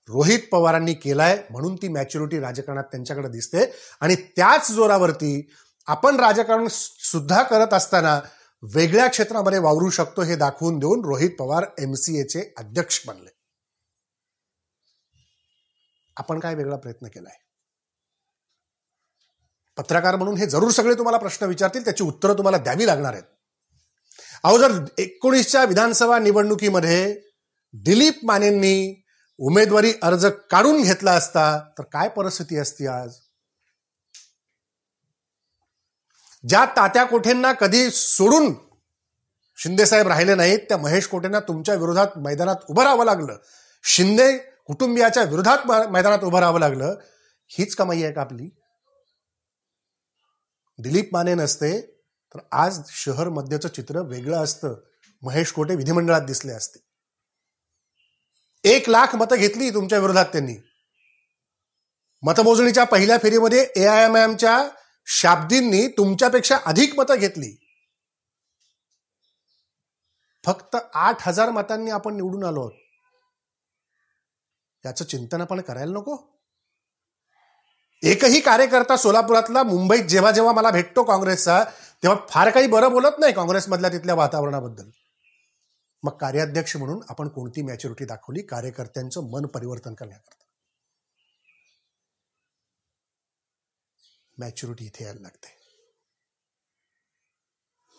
रोहित 0.09 0.39
पवारांनी 0.53 0.95
केलाय 0.95 1.43
म्हणून 1.51 1.77
ती 1.77 1.89
मॅच्युरिटी 1.89 2.41
राजकारणात 2.41 2.85
त्यांच्याकडे 2.85 3.29
दिसते. 3.29 3.65
आणि 4.01 4.15
त्याच 4.15 4.73
जोरावरती 4.73 5.51
आपण 5.87 6.21
राजकारण 6.21 6.67
सुद्धा 6.71 7.43
करत 7.43 7.75
असताना 7.75 8.21
वेगळ्या 8.63 9.09
क्षेत्रामध्ये 9.09 9.59
वावरू 9.59 9.91
शकतो 9.91 10.23
हे 10.23 10.37
दाखवून 10.37 10.79
देऊन 10.79 11.05
रोहित 11.05 11.31
पवार 11.39 11.65
एमसीएचे 11.79 12.55
अध्यक्ष 12.57 13.07
बनले. 13.07 13.31
आपण 16.17 16.39
काय 16.39 16.55
वेगळा 16.55 16.77
प्रयत्न 16.77 17.07
केलाय? 17.07 17.37
पत्रकार 19.77 20.17
म्हणून 20.17 20.37
हे 20.37 20.47
जरूर 20.47 20.71
सगळे 20.71 20.95
तुम्हाला 20.95 21.19
प्रश्न 21.19 21.47
विचारतील 21.47 21.85
त्याची 21.85 22.05
उत्तरं 22.05 22.33
तुम्हाला 22.33 22.57
द्यावी 22.57 22.87
लागणार 22.87 23.13
आहेत. 23.13 23.25
अहो 24.45 24.59
जर 24.59 24.85
एकोणीसच्या 24.99 25.65
विधानसभा 25.65 26.19
निवडणुकीमध्ये 26.19 27.30
दिलीप 27.73 28.21
मानेंनी 28.25 29.05
उमेदवारी 29.39 29.93
अर्ज 30.03 30.27
काढून 30.51 30.83
घेतला 30.83 31.13
असता 31.13 31.71
तर 31.79 31.83
काय 31.83 32.09
परिस्थिती 32.09 32.57
असती 32.57 32.87
आज? 32.87 33.15
ज्या 36.49 36.65
तात्या 36.65 37.05
कोठेंना 37.05 37.53
कधी 37.53 37.91
सोडून 37.91 38.55
शिंदेसाहेब 39.57 40.09
राहिले 40.09 40.35
नाहीत 40.35 40.59
त्या 40.59 40.77
महेश 40.77 41.07
कोठेंना 41.07 41.41
तुमच्या 41.41 41.75
विरोधात 41.75 42.07
मैदानात 42.17 42.57
उभं 42.69 42.83
राहावं 42.83 43.05
लागलं. 43.05 43.37
शिंदे 43.85 44.37
कुटुंबियाच्या 44.39 45.23
विरोधात 45.23 45.59
मैदानात 45.91 46.19
उभं 46.19 46.39
राहावं 46.39 46.61
लागलं. 46.61 46.95
हीच 47.47 47.75
कमाई 47.75 48.03
आहे 48.03 48.13
का 48.13 48.21
आपली? 48.21 48.51
दिलीप 50.79 51.11
माने 51.13 51.35
नसते 51.35 51.81
तर 52.35 52.39
आज 52.53 52.81
शहर 52.89 53.29
मध्यचं 53.29 53.69
चित्र 53.69 54.01
वेगळं 54.01 54.37
असतं. 54.37 54.75
महेश 55.23 55.53
कोटे 55.53 55.75
विधिमंडळात 55.75 56.21
दिसले 56.21 56.53
असते. 56.53 56.90
एक 58.65 58.89
लाख 58.89 59.15
मतं 59.15 59.37
घेतली 59.37 59.71
तुमच्या 59.71 59.99
विरोधात 59.99 60.27
त्यांनी. 60.27 60.55
मतमोजणीच्या 62.23 62.85
पहिल्या 62.85 63.19
फेरीमध्ये 63.19 63.69
ए 63.77 63.87
आय 63.87 64.05
एम 64.05 64.17
एमच्या 64.17 64.69
शाब्दींनी 65.07 65.89
तुमच्यापेक्षा 65.89 66.59
अधिक 66.67 66.99
मतं 66.99 67.15
घेतली. 67.15 67.67
फक्त 70.47 70.77
आठ 70.95 71.29
हजार 71.29 71.51
मतांनी 71.51 71.91
आपण 71.91 72.15
निवडून 72.15 72.45
आलो 72.45 72.61
आहोत. 72.61 72.73
याचं 74.85 75.05
चिंतन 75.05 75.41
आपण 75.41 75.61
करायला 75.61 75.93
नको. 75.93 76.17
एकही 78.03 78.41
कार्यकर्ता 78.41 78.97
सोलापुरातला 78.97 79.63
मुंबईत 79.63 80.05
जेव्हा 80.05 80.31
जेव्हा 80.31 80.53
मला 80.53 80.71
भेटतो 80.71 81.05
काँग्रेसचा 81.05 81.65
तेव्हा 82.03 82.27
फार 82.31 82.51
काही 82.51 82.67
बरं 82.67 82.93
बोलत 82.93 83.19
नाही 83.19 83.33
काँग्रेसमधल्या 83.33 83.93
तिथल्या 83.93 84.15
वातावरणाबद्दल. 84.15 84.91
मग 86.03 86.17
कार्याध्यक्ष 86.17 86.77
म्हणून 86.77 87.01
आपण 87.09 87.29
कोणती 87.29 87.63
मॅच्युरिटी 87.63 88.05
दाखवली? 88.05 88.43
कार्यकर्त्यांचं 88.43 89.21
मन 89.21 89.47
परिवर्तन 89.47 89.95
करण्याकरता. 89.95 90.45
मॅच्युरिटी 94.39 94.87
इथे 94.87 95.05
यायला 95.05 95.21
लागते. 95.21 95.61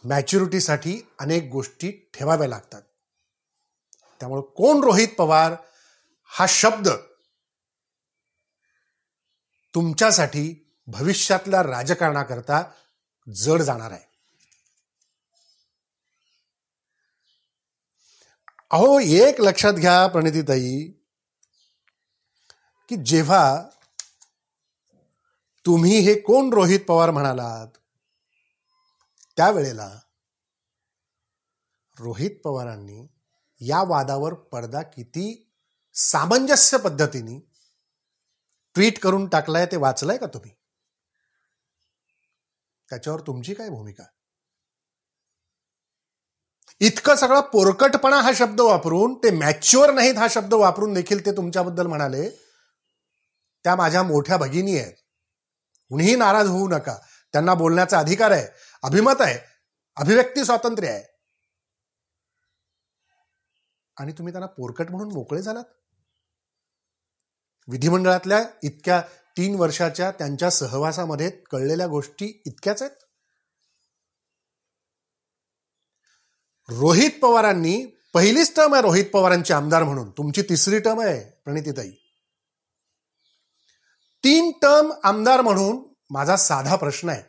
मॅच्युरिटीसाठी 0.03 1.01
अनेक 1.19 1.51
गोष्टी 1.51 1.91
ठेवाव्या 2.13 2.47
लागतात. 2.47 2.81
त्यामुळे 4.19 4.41
कोण 4.41 4.83
रोहित 4.83 5.07
पवार 5.17 5.53
हा 6.23 6.45
शब्द 6.49 6.89
तुमच्यासाठी 9.75 10.75
भविष्यातल्या 10.87 11.63
राजकारणाकरता 11.63 12.71
जड 13.33 13.61
जाणार 13.61 13.91
आहे. 13.91 14.10
अहो 18.71 18.99
एक 18.99 19.41
लक्षात 19.41 19.73
घ्या 19.73 20.07
प्रणितीताई 20.07 20.87
की 22.89 22.95
जेव्हा 23.05 23.69
तुम्ही 25.65 25.99
हे 25.99 26.19
कोण 26.19 26.53
रोहित 26.53 26.79
पवार 26.87 27.11
म्हणालात 27.11 27.67
त्यावेळेला 29.37 29.99
रोहित 31.99 32.31
पवारांनी 32.43 33.07
या 33.61 33.83
वादावर 33.87 34.33
पडदा 34.33 34.81
किती 34.81 35.53
सामंजस्य 35.93 36.77
पद्धतीने 36.77 37.39
ट्विट 38.73 38.99
करून 38.99 39.27
टाकलाय 39.27 39.65
ते 39.65 39.77
वाचलंय 39.77 40.17
का 40.17 40.25
तुम्ही? 40.25 40.51
त्याच्यावर 42.89 43.19
तुमची 43.19 43.53
काय 43.53 43.69
भूमिका? 43.69 44.03
इतकं 46.81 47.15
सगळं 47.15 47.41
पोरकटपणा 47.41 48.21
हा 48.21 48.31
शब्द 48.35 48.61
वापरून 48.61 49.13
ते 49.13 49.31
मॅच्युअर 49.31 49.93
नाहीत 49.93 50.15
हा 50.15 50.27
शब्द 50.29 50.53
वापरून 50.53 50.93
देखील 50.93 51.25
ते 51.25 51.31
तुमच्याबद्दल 51.31 51.87
म्हणाले 51.87 52.29
त्या 53.63 53.75
माझ्या 53.75 54.03
मोठ्या 54.03 54.37
भगिनी 54.37 54.79
आहेत. 54.79 54.93
कुणीही 55.89 56.15
नाराज 56.15 56.47
होऊ 56.47 56.67
नका. 56.67 56.97
त्यांना 57.33 57.53
बोलण्याचा 57.53 57.99
अधिकार 57.99 58.31
आहे 58.31 58.47
अभिमत 58.83 59.21
आहे 59.21 59.39
अभिव्यक्ती 59.95 60.45
स्वातंत्र्य 60.45 60.89
आहे. 60.89 61.03
आणि 63.97 64.11
तुम्ही 64.11 64.33
त्यांना 64.33 64.47
पोरकट 64.47 64.91
म्हणून 64.91 65.11
मोकळे 65.11 65.41
झालात? 65.41 65.63
विधिमंडळातल्या 67.67 68.43
इतक्या 68.63 69.01
तीन 69.37 69.55
वर्षाच्या 69.55 70.11
त्यांच्या 70.11 70.49
सहवासामध्ये 70.49 71.29
कळलेल्या 71.29 71.87
गोष्टी 71.87 72.41
इतक्याच 72.45 72.81
आहेत? 72.81 73.10
रोहित 76.71 77.11
पवारांनी 77.21 77.85
पहिलीच 78.13 78.55
टर्म 78.55 78.73
आहे 78.73 78.81
रोहित 78.81 79.05
पवारांची 79.13 79.53
आमदार 79.53 79.83
म्हणून. 79.83 80.11
तुमची 80.11 80.41
तिसरी 80.41 80.79
टर्म 80.79 80.99
आहे 80.99 81.29
प्रणितीताई. 81.43 81.91
तीन 84.23 84.51
टर्म 84.51 84.91
आमदार 85.03 85.41
म्हणून 85.41 85.93
माझा 86.09 86.35
साधा 86.35 86.75
प्रश्न 86.75 87.09
आहे. 87.09 87.23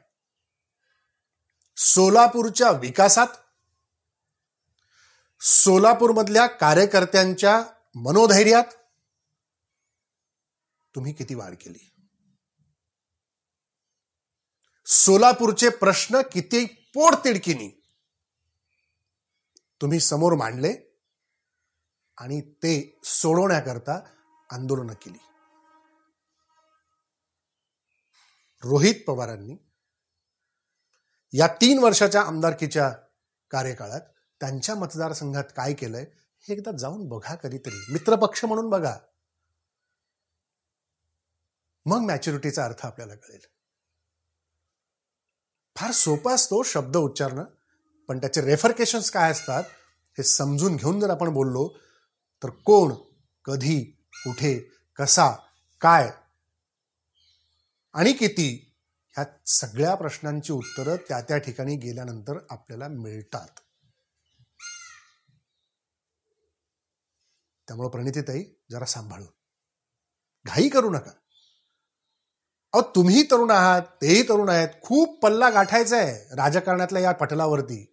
सोलापूरच्या 1.76 2.70
विकासात 2.70 3.26
सोलापूरमधल्या 5.40 6.46
कार्यकर्त्यांच्या 6.46 7.62
मनोधैर्यात 7.94 8.64
तुम्ही 10.94 11.12
किती 11.12 11.34
वाढ 11.34 11.54
केली? 11.54 11.90
सोलापूरचे 14.86 15.68
प्रश्न 15.68 16.20
किती 16.32 16.64
पोटतिडकीनी 16.94 17.81
तुम्ही 19.82 20.00
समोर 20.00 20.32
मांडले 20.32 21.00
आणि 22.18 22.40
ते 22.40 23.00
सोडवण्याकरता 23.04 24.00
आंदोलनं 24.50 24.92
केली. 24.92 25.18
रोहित 28.62 28.94
पवारांनी 29.06 29.56
या 31.32 31.46
तीन 31.46 31.78
वर्षाच्या 31.78 32.22
आमदारकीच्या 32.22 32.90
कार्यकाळात 33.50 34.00
त्यांच्या 34.40 34.74
मतदारसंघात 34.74 35.44
काय 35.56 35.74
केलंय 35.74 36.04
हे 36.40 36.52
एकदा 36.52 36.76
जाऊन 36.76 37.08
बघा 37.08 37.34
कधीतरी. 37.34 37.92
मित्रपक्ष 37.92 38.44
म्हणून 38.44 38.70
बघा. 38.70 38.98
मग 41.86 41.98
मॅच्युरिटीचा 41.98 42.64
अर्थ 42.64 42.86
आपल्याला 42.86 43.14
कळेल. 43.14 43.40
फार 45.76 45.90
सोपा 45.90 46.34
असतो 46.34 46.62
शब्द 46.62 46.96
उच्चारणं. 46.96 47.44
पण 48.12 48.18
त्याचे 48.18 48.40
रेफरकेशन्स 48.40 49.10
काय 49.10 49.30
असतात 49.30 49.64
हे 50.18 50.22
समजून 50.22 50.76
घेऊन 50.76 51.00
जर 51.00 51.10
आपण 51.10 51.28
बोललो 51.28 51.68
तर 52.42 52.50
कोण 52.50 52.94
कधी 53.44 53.84
कुठे 54.14 54.68
कसा 54.98 55.36
काय 55.80 56.10
आणि 57.92 58.12
किती 58.12 58.74
ह्या 59.16 59.24
सगळ्या 59.46 59.94
प्रश्नांची 59.94 60.52
उत्तरं 60.52 60.96
त्या 60.96 61.20
त्या 61.20 61.38
ठिकाणी 61.38 61.76
गेल्यानंतर 61.76 62.38
आपल्याला 62.50 62.88
मिळतात. 62.88 63.48
त्यामुळं 67.68 67.88
प्रणितीताई 67.88 68.44
जरा 68.70 68.84
सांभाळून. 68.84 69.28
घाई 70.46 70.68
करू 70.68 70.90
नका. 70.90 71.10
अहो 72.72 72.82
तुम्ही 72.82 73.22
तरुण 73.22 73.50
आहात 73.50 73.82
तेही 73.82 74.22
तरुण 74.22 74.48
आहेत 74.48 74.68
खूप 74.82 75.22
पल्ला 75.22 75.50
गाठायचा 75.50 75.96
आहे 75.96 76.36
राजकारणातल्या 76.36 77.02
या 77.02 77.12
पटलावरती. 77.12 77.91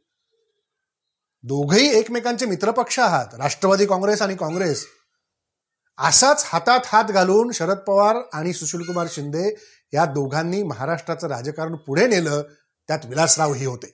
दोघही 1.44 1.88
एकमेकांचे 1.88 2.46
मित्रपक्ष 2.46 3.00
आहात 3.00 3.34
राष्ट्रवादी 3.34 3.86
काँग्रेस 3.86 4.22
आणि 4.22 4.36
काँग्रेस. 4.36 4.86
असाच 5.98 6.44
हातात 6.46 6.80
हात 6.86 7.04
घालून 7.04 7.52
शरद 7.52 7.78
पवार 7.78 8.16
आणि 8.34 8.54
सुशीलकुमार 8.54 9.08
शिंदे 9.10 9.50
या 9.94 10.06
दोघांनी 10.06 10.64
महाराष्ट्राचं 10.64 11.28
राजकारण 11.28 11.76
पुढे 11.76 12.08
नेलं 12.08 12.42
त्यात 12.88 13.06
विलासराव 13.06 13.54
ही 13.54 13.66
होते. 13.66 13.92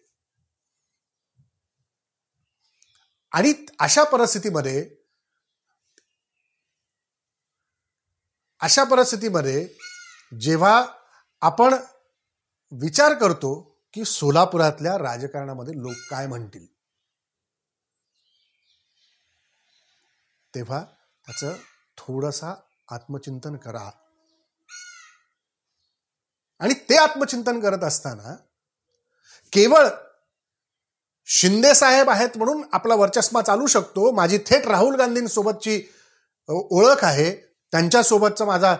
आणि 3.31 3.53
अशा 3.79 4.03
परिस्थितीमध्ये 4.03 4.89
अशा 8.61 8.83
परिस्थितीमध्ये 8.83 9.67
जेव्हा 10.41 10.85
आपण 11.41 11.73
विचार 12.71 13.13
करतो 13.13 13.79
की 13.93 14.05
सोलापुरातल्या 14.05 14.97
राजकारणामध्ये 14.97 15.73
लोक 15.77 16.09
काय 16.09 16.27
म्हणतील? 16.27 16.74
तेव्हा 20.55 20.83
त्याचं 21.25 21.55
थोडंसा 21.97 22.53
आत्मचिंतन 22.91 23.55
करा. 23.55 23.91
आणि 26.59 26.73
ते 26.73 26.97
आत्मचिंतन 26.97 27.59
करत 27.59 27.83
असताना 27.83 28.35
केवळ 29.53 29.87
शिंदे 31.25 31.73
साहेब 31.73 32.09
आहेत 32.09 32.37
म्हणून 32.37 32.63
आपला 32.71 32.95
वर्चस्मा 32.95 33.41
चालू 33.41 33.67
शकतो. 33.67 34.11
माझी 34.11 34.37
थेट 34.37 34.67
राहुल 34.67 34.95
गांधींसोबतची 34.95 35.83
ओळख 36.49 37.03
आहे. 37.03 37.35
त्यांच्यासोबतचा 37.71 38.45
माझा 38.45 38.75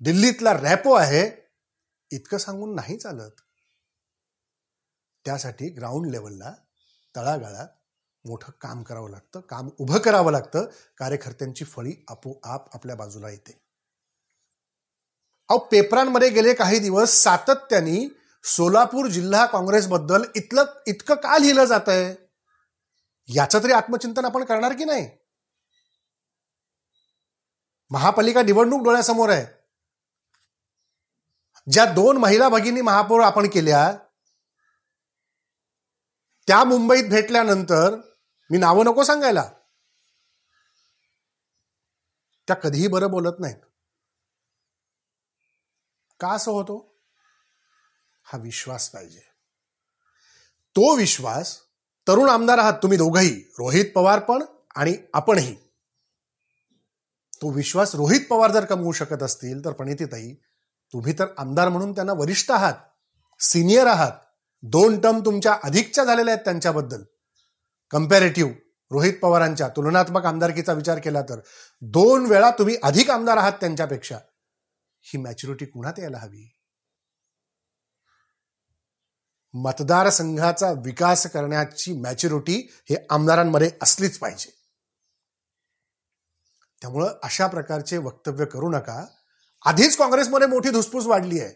दिल्लीतला 0.00 0.52
रॅपो 0.52 0.94
आहे. 0.94 1.50
इतकं 2.10 2.38
सांगून 2.38 2.74
नाही 2.74 2.98
चालत. 2.98 3.30
त्यासाठी 5.24 5.68
ग्राउंड 5.68 6.10
लेवलला 6.10 6.54
तळागाळात 7.16 7.68
मोठं 8.24 8.52
काम 8.60 8.82
करावं 8.82 9.10
लागतं 9.10 9.40
काम 9.40 9.68
उभं 9.78 9.98
करावं 9.98 10.32
लागतं 10.32 10.64
कार्यकर्त्यांची 10.98 11.64
फळी 11.64 11.94
आपोआप 12.08 12.74
आपल्या 12.74 12.96
बाजूला 12.96 13.30
येते. 13.30 13.52
अहो 15.48 15.58
पेपरांमध्ये 15.58 16.28
गेले 16.28 16.54
काही 16.54 16.78
दिवस 16.78 17.10
सातत्याने 17.22 18.08
सोलापूर 18.44 19.06
जिल्हा 19.06 19.46
काँग्रेसबद्दल 19.46 20.24
इतलं 20.34 20.64
इतकं 20.86 21.14
का 21.14 21.38
लिहिलं 21.38 21.64
जात 21.64 21.88
आहे 21.88 22.14
याचं 23.28 23.62
तरी 23.62 23.72
आत्मचिंतन 23.72 24.24
आपण 24.24 24.44
करणार 24.44 24.72
की 24.72 24.84
नाही? 24.84 25.08
महापालिका 27.90 28.42
निवडणूक 28.42 28.82
डोळ्यासमोर 28.82 29.28
आहे. 29.28 29.46
ज्या 31.66 31.84
दोन 31.84 32.16
महिला 32.16 32.48
भगिनी 32.48 32.80
महापौर 32.80 33.20
आपण 33.20 33.48
केल्या 33.48 33.92
त्या 36.48 36.64
मुंबईत 36.64 37.04
भेटल्यानंतर 37.04 37.94
मी 38.50 38.58
नावं 38.58 38.84
नको 38.84 39.04
सांगायला. 39.04 39.50
त्या 42.46 42.56
कधीही 42.56 42.88
बरं 42.88 43.10
बोलत 43.10 43.36
नाहीत. 43.40 43.56
का 46.20 46.28
असं 46.28 46.50
होतो? 46.50 47.00
हा 48.24 48.38
विश्वास 48.38 48.90
पाहिजे. 48.90 49.20
तो 50.76 50.96
विश्वास 50.96 51.58
तरुण 52.08 52.28
आमदार 52.28 52.58
आहात 52.58 52.72
तुम्ही 52.72 52.98
दोघंही 52.98 53.40
रोहित 53.40 53.84
पवार 53.94 54.18
पण 54.18 54.42
आणि 54.76 54.96
आपणही. 55.14 55.54
तो 57.34 57.50
विश्वास 57.50 57.94
रोहित 57.94 58.20
पवार 58.30 58.50
जर 58.50 58.64
कमवू 58.64 58.92
शकत 58.92 59.22
असतील 59.22 59.64
तर 59.64 59.72
प्रणितीताई 59.72 60.34
तुम्ही 60.92 61.12
तर 61.18 61.26
आमदार 61.38 61.68
म्हणून 61.68 61.94
त्यांना 61.94 62.12
वरिष्ठ 62.12 62.50
आहात 62.50 62.74
सिनियर 63.40 63.86
आहात. 63.86 64.12
दोन 64.62 65.00
टर्म 65.00 65.20
तुमच्या 65.24 65.58
अधिकच्या 65.64 66.04
झालेल्या 66.04 66.34
आहेत 66.34 66.44
त्यांच्याबद्दल. 66.44 67.02
कम्पॅरेटिव्ह 67.90 68.52
रोहित 68.90 69.14
पवारांच्या 69.22 69.68
तुलनात्मक 69.68 70.24
आमदारकीचा 70.24 70.72
विचार 70.72 70.98
केला 70.98 71.22
तर 71.22 71.40
दोन 71.80 72.26
वेळा 72.26 72.50
तुम्ही 72.50 72.76
अधिक 72.82 73.10
आमदार 73.10 73.36
आहात 73.36 73.52
त्यांच्यापेक्षा 73.52 74.18
ही 75.00 75.18
मॅच्युरिटी 75.18 75.64
कुणात 75.64 75.92
यायला 75.98 76.18
हवी? 76.18 76.50
मतदारसंघाचा 79.54 80.70
विकास 80.70 81.26
करण्याची 81.26 81.92
मॅच्युरिटी 81.92 82.72
हे 82.90 82.96
आमदारांमध्ये 83.10 83.70
असलीच 83.82 84.18
पाहिजे. 84.18 84.50
त्यामुळं 86.80 87.08
अशा 87.22 87.46
प्रकारचे 87.46 87.96
वक्तव्य 87.96 88.44
करू 88.44 88.70
नका. 88.70 89.06
आधीच 89.64 89.96
काँग्रेसमध्ये 89.96 90.48
मोठी 90.48 90.70
धुसफूस 90.70 91.06
वाढली 91.06 91.40
आहे. 91.40 91.50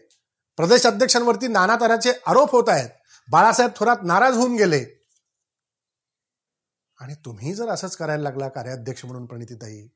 प्रदेश 0.57 0.85
अध्यक्षांवरती 0.85 1.47
नाना 1.47 1.75
तऱ्हेचे 1.75 2.11
आरोप 2.27 2.51
होत 2.51 2.63
आहेत. 2.67 2.89
बाळासाहेब 3.31 3.71
थोरात 3.75 3.97
नाराज 4.03 4.35
होऊन 4.35 4.55
गेले. 4.55 4.98
आणि 6.99 7.13
तुम्ही 7.13 7.53
जर 7.53 7.69
असंच 7.69 7.95
करायला 7.95 8.23
लागला 8.23 8.47
कार्याध्यक्ष 8.47 9.05
म्हणून 9.05 9.25
प्रणितीताई 9.25 9.87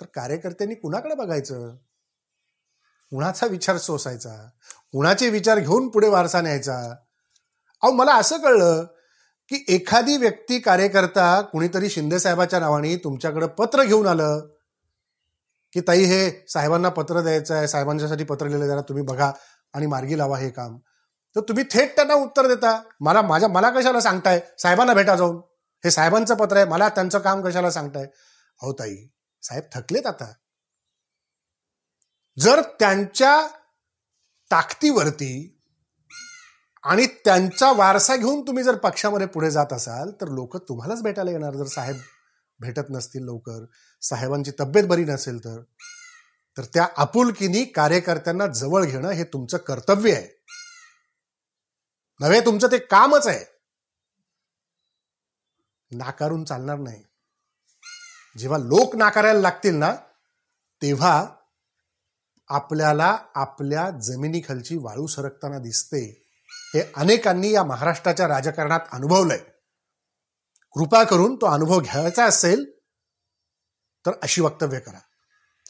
तर 0.00 0.06
कार्यकर्त्यांनी 0.14 0.74
कुणाकडे 0.74 1.14
बघायचं? 1.14 1.76
कुणाचा 3.10 3.46
विचार 3.46 3.76
सोसायचा? 3.76 4.48
कुणाचे 4.92 5.30
विचार 5.30 5.58
घेऊन 5.58 5.88
पुढे 5.88 6.08
वारसा 6.08 6.40
न्यायचा? 6.40 6.94
अहो 7.82 7.92
मला 7.92 8.14
असं 8.14 8.38
कळलं 8.38 8.84
की 9.48 9.64
एखादी 9.68 10.16
व्यक्ती 10.16 10.58
कार्यकर्ता 10.58 11.40
कुणीतरी 11.40 11.90
शिंदे 11.90 12.18
साहेबाच्या 12.18 12.60
नावाने 12.60 12.96
तुमच्याकडे 12.96 13.46
पत्र 13.46 13.84
घेऊन 13.84 14.06
आलं 14.06 14.46
की 15.72 15.80
ताई 15.80 16.04
हे 16.04 16.44
साहेबांना 16.48 16.88
पत्र 16.88 17.20
द्यायचं 17.20 17.54
आहे 17.54 17.68
साहेबांच्यासाठी 17.68 18.24
पत्र 18.24 18.46
लिहिलं 18.46 18.66
जरा 18.66 18.80
तुम्ही 18.80 19.04
बघा 19.04 19.32
आणि 19.74 19.86
मार्गी 19.86 20.18
लावा 20.18 20.38
हे 20.38 20.50
काम. 20.50 20.78
तर 21.36 21.40
तुम्ही 21.40 21.64
थेट 21.70 21.96
त्यांना 21.96 22.14
उत्तर 22.14 22.46
देता. 22.46 22.82
मला 23.00 23.22
माझ्या 23.22 23.48
मला 23.48 23.70
कशाला 23.70 24.00
सांगताय? 24.00 24.40
साहेबांना 24.58 24.94
भेटा 24.94 25.16
जाऊन. 25.16 25.40
हे 25.84 25.90
साहेबांचं 25.90 26.34
पत्र 26.34 26.56
आहे 26.56 26.64
मला 26.64 26.88
त्यांचं 26.88 27.18
काम 27.18 27.46
कशाला 27.46 27.70
सांगताय? 27.70 28.04
अहो 28.62 28.72
ताई 28.72 28.96
साहेब 29.42 29.64
थकलेत 29.74 30.06
आता. 30.06 30.32
जर 32.38 32.60
त्यांच्या 32.60 33.48
ताकदीवरती 34.50 35.52
आणि 36.84 37.06
त्यांचा 37.06 37.72
वारसा 37.72 38.16
घेऊन 38.16 38.42
तुम्ही 38.42 38.64
जर 38.64 38.74
पक्षामध्ये 38.74 39.26
पुढे 39.26 39.50
जात 39.50 39.72
असाल 39.72 40.10
तर 40.10 40.28
लोक 40.28 40.56
तुम्हालाच 40.56 41.02
भेटायला 41.02 41.30
येणार. 41.30 41.54
जर 41.54 41.64
साहेब 41.64 41.96
भेटत 42.60 42.90
नसतील 42.90 43.24
लवकर 43.24 43.64
साहेबांची 44.02 44.50
तब्येत 44.60 44.84
बरी 44.84 45.04
नसेल 45.04 45.38
तर 45.38 45.62
तर 46.58 46.64
त्या 46.64 46.88
आपुलकीनी 46.96 47.64
कार्यकर्त्यांना 47.64 48.46
जवळ 48.46 48.84
घेणं 48.84 49.10
हे 49.10 49.24
तुमचं 49.24 49.58
कर्तव्य 49.58 50.12
आहे. 50.12 50.28
नव्हे 52.20 52.40
तुमचं 52.40 52.68
ते 52.72 52.78
कामच 52.78 53.26
आहे. 53.26 53.55
नाकारून 55.96 56.44
चालणार 56.44 56.76
नाही. 56.76 57.02
जेव्हा 58.38 58.58
लोक 58.58 58.96
नाकारायला 58.96 59.40
लागतील 59.40 59.74
ना 59.74 59.94
तेव्हा 60.82 61.26
आपल्याला 62.48 63.18
आपल्या 63.34 63.90
जमिनीखालची 63.90 64.76
वाळू 64.76 65.06
सरकताना 65.06 65.58
दिसते. 65.58 66.22
हे 66.74 66.92
अनेकांनी 66.96 67.50
या 67.50 67.64
महाराष्ट्राच्या 67.64 68.28
राजकारणात 68.28 68.80
अनुभवलंय. 68.92 69.38
कृपा 70.72 71.04
करून 71.04 71.36
तो 71.36 71.46
अनुभव 71.46 71.80
घ्यायचा 71.80 72.24
असेल 72.24 72.64
तर 74.06 74.10
अशी 74.22 74.40
वक्तव्य 74.40 74.80
करा. 74.80 74.98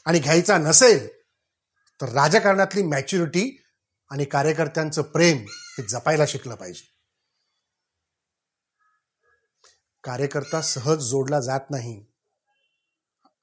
आणि 0.05 0.19
घ्यायचा 0.19 0.57
नसेल 0.57 1.07
तर 2.01 2.09
राजकारणातली 2.09 2.83
मॅच्युरिटी 2.83 3.63
आणि 4.09 4.25
कार्यकर्त्यांचं 4.25 5.01
प्रेम 5.01 5.37
हे 5.49 5.83
जपायला 5.83 6.25
शिकलं 6.25 6.55
पाहिजे. 6.55 6.96
कार्यकर्ता 10.03 10.61
सहज 10.61 10.97
जोडला 10.97 11.39
जात 11.39 11.59
नाही 11.69 12.05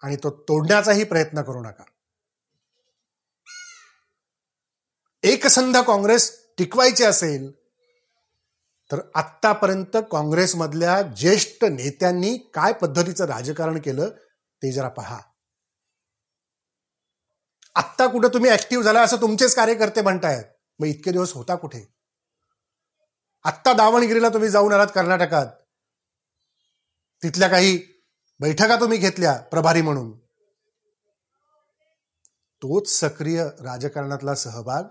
आणि 0.03 0.17
तो 0.17 0.31
तोडण्याचाही 0.31 1.05
प्रयत्न 1.05 1.43
करू 1.43 1.62
नका. 1.62 1.85
एकसंध 5.23 5.77
काँग्रेस 5.77 6.47
टिकवायची 6.59 7.05
असेल 7.05 7.51
तर 8.93 9.01
आत्तापर्यंत 9.14 9.97
काँग्रेसमधल्या 10.12 11.03
ज्येष्ठ 11.03 11.64
नेत्यांनी 11.64 12.37
काय 12.37 12.73
पद्धतीचं 12.73 13.25
राजकारण 13.25 13.79
केलं 13.79 14.11
ते 14.62 14.73
जरा 14.73 14.88
पहा. 14.88 15.21
आत्ता 17.75 18.07
कुठं 18.07 18.29
तुम्ही 18.29 18.51
ऍक्टिव्ह 18.51 18.85
झाला 18.85 19.03
असं 19.03 19.17
तुमचेच 19.17 19.55
कार्यकर्ते 19.55 20.03
म्हणतायत 20.03 20.45
मग 20.79 20.87
इतके 20.87 21.11
दिवस 21.11 21.33
होता 21.33 21.55
कुठे? 21.55 21.95
आत्ता 23.45 23.73
दावणगिरीला 23.73 24.29
तुम्ही 24.29 24.49
जाऊन 24.49 24.73
आलात 24.73 24.87
कर्नाटकात. 24.95 25.47
तिथल्या 27.25 27.49
काही 27.49 27.79
बैठका 28.41 28.81
तुम्ही 28.81 28.99
घेतल्या 28.99 29.37
प्रभारी 29.37 29.83
म्हणून. 29.83 30.19
तोच 32.63 32.89
सक्रिय 32.89 33.45
राजकारणातला 33.45 34.35
सहभाग 34.35 34.85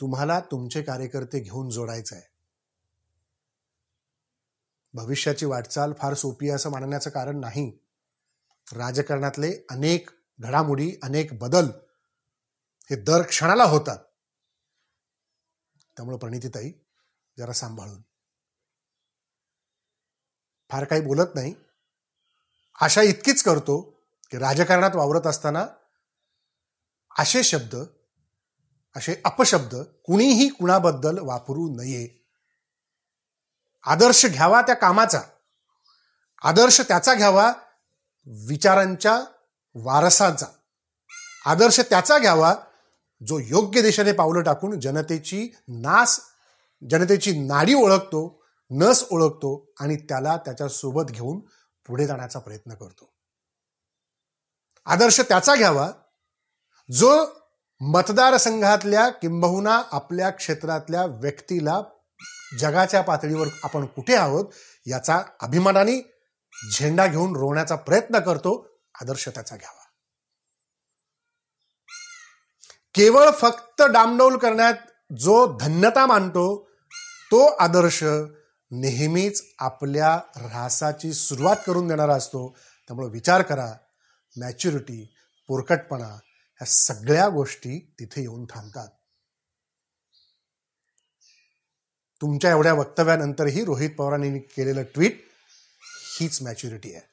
तुम्हाला 0.00 0.40
तुमचे 0.40 0.82
कार्यकर्ते 0.82 1.40
घेऊन 1.40 1.70
जोडायचा 1.70 2.16
आहे 2.16 2.24
भविष्याची 4.94 5.46
वाटचाल 5.46 5.92
फार 5.98 6.14
सोपी 6.14 6.50
असं 6.50 6.70
मानण्याचं 6.70 7.10
कारण 7.10 7.40
नाही. 7.40 7.78
राजकारणातले 8.72 9.52
अनेक 9.70 10.10
घडामोडी 10.40 10.92
अनेक 11.02 11.38
बदल 11.38 11.66
हे 12.90 12.96
दर 12.96 13.22
क्षणाला 13.22 13.64
होतात. 13.64 13.98
त्यामुळे 15.96 16.18
प्रणितीताई 16.18 16.72
जरा 17.38 17.52
सांभाळून. 17.52 18.02
फार 20.70 20.84
काही 20.84 21.02
बोलत 21.02 21.26
नाही. 21.34 21.54
आशा 22.80 23.02
इतकीच 23.02 23.42
करतो 23.42 23.80
की 24.30 24.38
राजकारणात 24.38 24.90
वावरत 24.94 25.26
असताना 25.26 25.66
असे 27.18 27.42
शब्द 27.42 27.76
असे 28.96 29.22
अपशब्द 29.24 29.74
कुणीही 29.76 30.48
कुणाबद्दल 30.48 31.18
वापरू 31.18 31.68
नये. 31.76 32.28
आदर्श 33.86 34.26
घ्यावा 34.26 34.62
त्या 34.62 34.74
कामाचा. 34.74 35.20
आदर्श 36.42 36.80
त्याचा 36.80 37.14
घ्यावा 37.14 37.52
विचारांच्या 38.26 39.20
वारसाचा. 39.74 40.46
आदर्श 41.46 41.80
त्याचा 41.80 42.18
घ्यावा 42.18 42.54
जो 43.26 43.38
योग्य 43.38 43.82
दिशेने 43.82 44.12
पावलं 44.12 44.42
टाकून 44.42 44.80
जनतेची 44.80 45.50
नास 45.68 46.20
जनतेची 46.90 47.38
नाडी 47.38 47.74
ओळखतो 47.74 48.39
नस 48.70 49.04
ओळखतो 49.10 49.72
आणि 49.80 49.96
त्याला 49.96 50.36
त्याच्यासोबत 50.36 51.10
घेऊन 51.10 51.40
पुढे 51.86 52.06
जाण्याचा 52.06 52.38
प्रयत्न 52.38 52.74
करतो. 52.74 53.12
आदर्श 54.84 55.20
त्याचा 55.20 55.54
घ्यावा. 55.54 55.90
जो 56.92 57.26
मतदारसंघातल्या 57.80 59.08
किंबहुना 59.08 59.82
आपल्या 59.92 60.30
क्षेत्रातल्या 60.30 61.04
व्यक्तीला 61.04 61.82
जगाच्या 62.58 63.02
पातळीवर 63.02 63.46
आपण 63.64 63.86
कुठे 63.86 64.14
आहोत 64.14 64.44
याचा 64.86 65.22
अभिमानाने 65.40 66.24
झेंडा 66.72 67.06
घेऊन 67.06 67.36
रोवण्याचा 67.36 67.76
प्रयत्न 67.76 68.18
करतो 68.18 68.80
आदर्श 69.02 69.28
त्याचा 69.28 69.56
घ्यावा. 69.56 69.84
केवळ 72.94 73.30
फक्त 73.30 73.82
डामडौल 73.82 74.36
करण्यात 74.36 74.74
जो 75.18 75.58
धन्यता 75.60 76.06
मानतो 76.06 76.68
तो 77.30 77.46
आदर्श 77.46 78.04
नेहमीच 78.70 79.54
आपल्या 79.58 80.20
ऱ्हासाची 80.36 81.12
सुरुवात 81.12 81.56
करून 81.66 81.88
देणारा 81.88 82.14
असतो. 82.14 82.56
त्यामुळे 82.86 83.08
विचार 83.08 83.42
करा 83.42 83.74
मॅच्युरिटी 84.36 85.14
पोरकटपणा 85.46 86.06
ह्या 86.06 86.64
सगळ्या 86.64 87.28
गोष्टी 87.28 87.94
तिथे 88.00 88.20
येऊन 88.20 88.44
थांबतात. 88.44 88.88
तुमच्या 92.20 92.50
एवढ्या 92.50 92.74
वक्तव्यानंतरही 92.74 93.64
रोहित 93.64 93.90
पवारांनी 93.90 94.38
केलेलं 94.38 94.82
ट्विट 94.82 95.24
हीच 96.20 96.42
मॅच्युरिटी 96.42 96.94
आहे. 96.94 97.10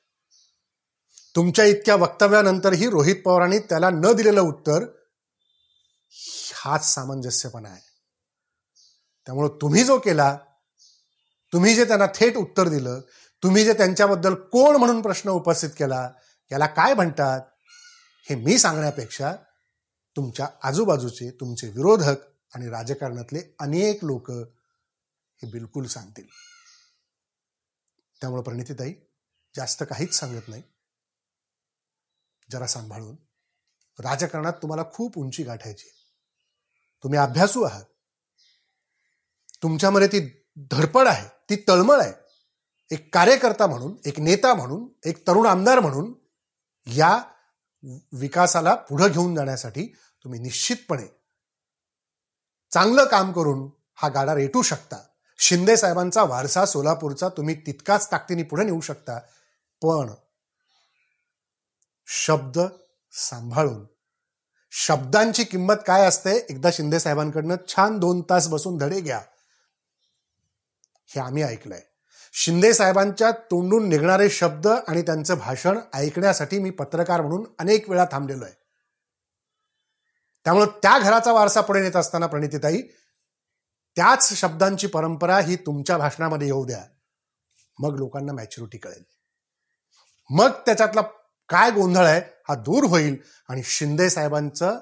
तुमच्या 1.36 1.66
इतक्या 1.66 1.96
वक्तव्यानंतरही 1.96 2.90
रोहित 2.90 3.16
पवारांनी 3.26 3.60
त्याला 3.60 3.90
न 3.90 4.14
दिलेलं 4.14 4.42
उत्तर 4.42 4.84
हाच 6.54 6.94
सामंजस्यपणा 6.94 7.70
आहे. 7.70 7.82
त्यामुळं 9.26 9.50
तुम्ही 9.62 9.84
जो 9.84 10.00
केला 10.00 10.38
तुम्ही 11.58 11.76
जे 11.76 11.86
त्यांना 11.86 12.06
थेट 12.16 12.36
उत्तर 12.36 12.68
दिलं 12.68 13.00
तुम्ही 13.44 13.66
जे 13.66 13.74
त्यांच्याबद्दल 13.74 14.34
कोण 14.34 14.76
म्हणून 14.76 15.02
प्रश्न 15.02 15.30
उपस्थित 15.30 15.70
केला 15.70 16.12
याला 16.52 16.66
काय 16.66 16.94
म्हणतात 16.94 17.42
हे 18.30 18.36
मी 18.36 18.58
सांगण्यापेक्षा 18.58 19.36
तुमच्या 20.16 20.48
आजूबाजूचे 20.64 21.32
तुमचे 21.32 21.68
विरोधक 21.68 22.16
आणि 22.56 22.70
राजकारणातले 22.70 23.42
अनेक 23.60 24.04
लोक 24.04 24.32
हे 24.32 25.52
बिलकुल 25.52 25.88
सांगतील. 25.88 26.28
त्यामुळे 28.22 28.42
प्रणितीताई 28.42 28.94
जास्त 29.56 29.84
काहीच 29.84 30.14
सांगत 30.14 30.44
नाही. 30.48 30.64
जरा 32.52 32.68
सांभाळून. 32.68 33.16
राजकारणात 34.00 34.54
तुम्हाला 34.54 34.84
खूप 34.94 35.18
उंची 35.18 35.44
गाठायची 35.44 35.90
तुम्ही 37.04 37.20
अभ्यासू 37.20 37.64
आहात. 37.64 37.84
तुमच्यामध्ये 39.64 40.08
ती 40.08 40.44
धडपड 40.72 41.08
आहे. 41.08 41.37
ती 41.50 41.56
तळमळ 41.56 42.02
आहे. 42.02 42.14
एक 42.92 43.14
कार्यकर्ता 43.14 43.68
म्हणून 43.68 43.96
एक 44.06 44.20
नेता 44.20 44.54
म्हणून 44.54 44.88
एक 45.06 45.28
तरुण 45.28 45.46
आमदार 45.46 45.80
म्हणून 45.80 46.14
या 46.86 47.22
विकासाला 48.14 48.76
पुढे 48.76 49.10
घेऊन 49.10 49.36
जाण्यासाठी 49.36 49.86
तुम्ही 50.24 50.40
निश्चितपणे 50.40 51.06
चांगलं 52.72 53.06
काम 53.06 53.32
करून 53.32 53.70
हा 53.96 54.08
गाडा 54.08 54.36
रेटू 54.36 54.62
शकता. 54.62 54.98
शिंदे 55.40 55.78
साहेबांचा 55.78 56.24
वारसा 56.24 56.66
सोलापूरचा 56.66 57.30
तुम्ही 57.30 57.56
तितकाच 57.66 58.12
ताकदीने 58.12 58.44
पुढे 58.44 58.64
नेऊ 58.64 58.82
शकता. 58.82 59.20
पण 59.82 60.14
शब्द 62.08 62.60
सांभाळून 63.12 63.86
शब्दांची 64.72 65.44
किंमत 65.44 65.74
काय 65.88 66.06
असते? 66.06 66.38
एकदा 66.50 66.70
शिंदे 66.74 67.00
साहेबांकडनं 67.00 67.56
छान 67.68 68.00
दोन 68.00 68.22
तास 68.22 68.48
बसून 68.48 68.78
धडे 68.78 69.02
घ्या. 69.02 69.22
हे 71.08 71.20
आम्ही 71.20 71.44
ऐकलंय. 71.44 71.82
शिंदे 72.34 72.74
साहेबांच्या 72.74 73.32
तोंडून 73.32 73.90
निघणारे 73.90 74.30
शब्द 74.30 74.68
आणि 74.68 75.02
त्यांचं 75.02 75.38
भाषण 75.38 75.80
ऐकण्यासाठी 75.94 76.60
मी 76.60 76.70
पत्रकार 76.70 77.22
म्हणून 77.22 77.46
अनेक 77.60 77.90
वेळा 77.90 78.06
थांबलेलो 78.12 78.46
आहे. 78.46 78.54
त्यामुळं 80.46 80.66
त्या 80.66 81.00
घराचा 81.00 81.32
वारसा 81.32 81.62
पुढे 81.62 81.82
नेत 81.82 81.96
असताना 81.96 82.28
प्रणितीताई 82.28 82.82
त्याच 83.96 84.34
शब्दांची 84.34 84.88
परंपरा 84.88 85.40
ही 85.40 85.56
तुमच्या 85.56 85.98
भाषणामध्ये 85.98 86.48
येऊ 86.48 86.66
द्या. 86.66 86.84
मग 87.80 87.98
लोकांना 88.00 88.34
मॅच्युरिटी 88.34 88.78
कळेल. 88.78 89.04
मग 90.30 90.50
त्याच्यातला 90.50 91.02
काय 91.50 91.72
गोंधळ 91.72 92.06
आहे 92.06 92.22
हा 92.50 92.56
दूर 92.56 92.84
होईल 92.84 93.18
आणि 93.50 93.64
शिंदे 93.64 94.10
साहेबांचं 94.10 94.80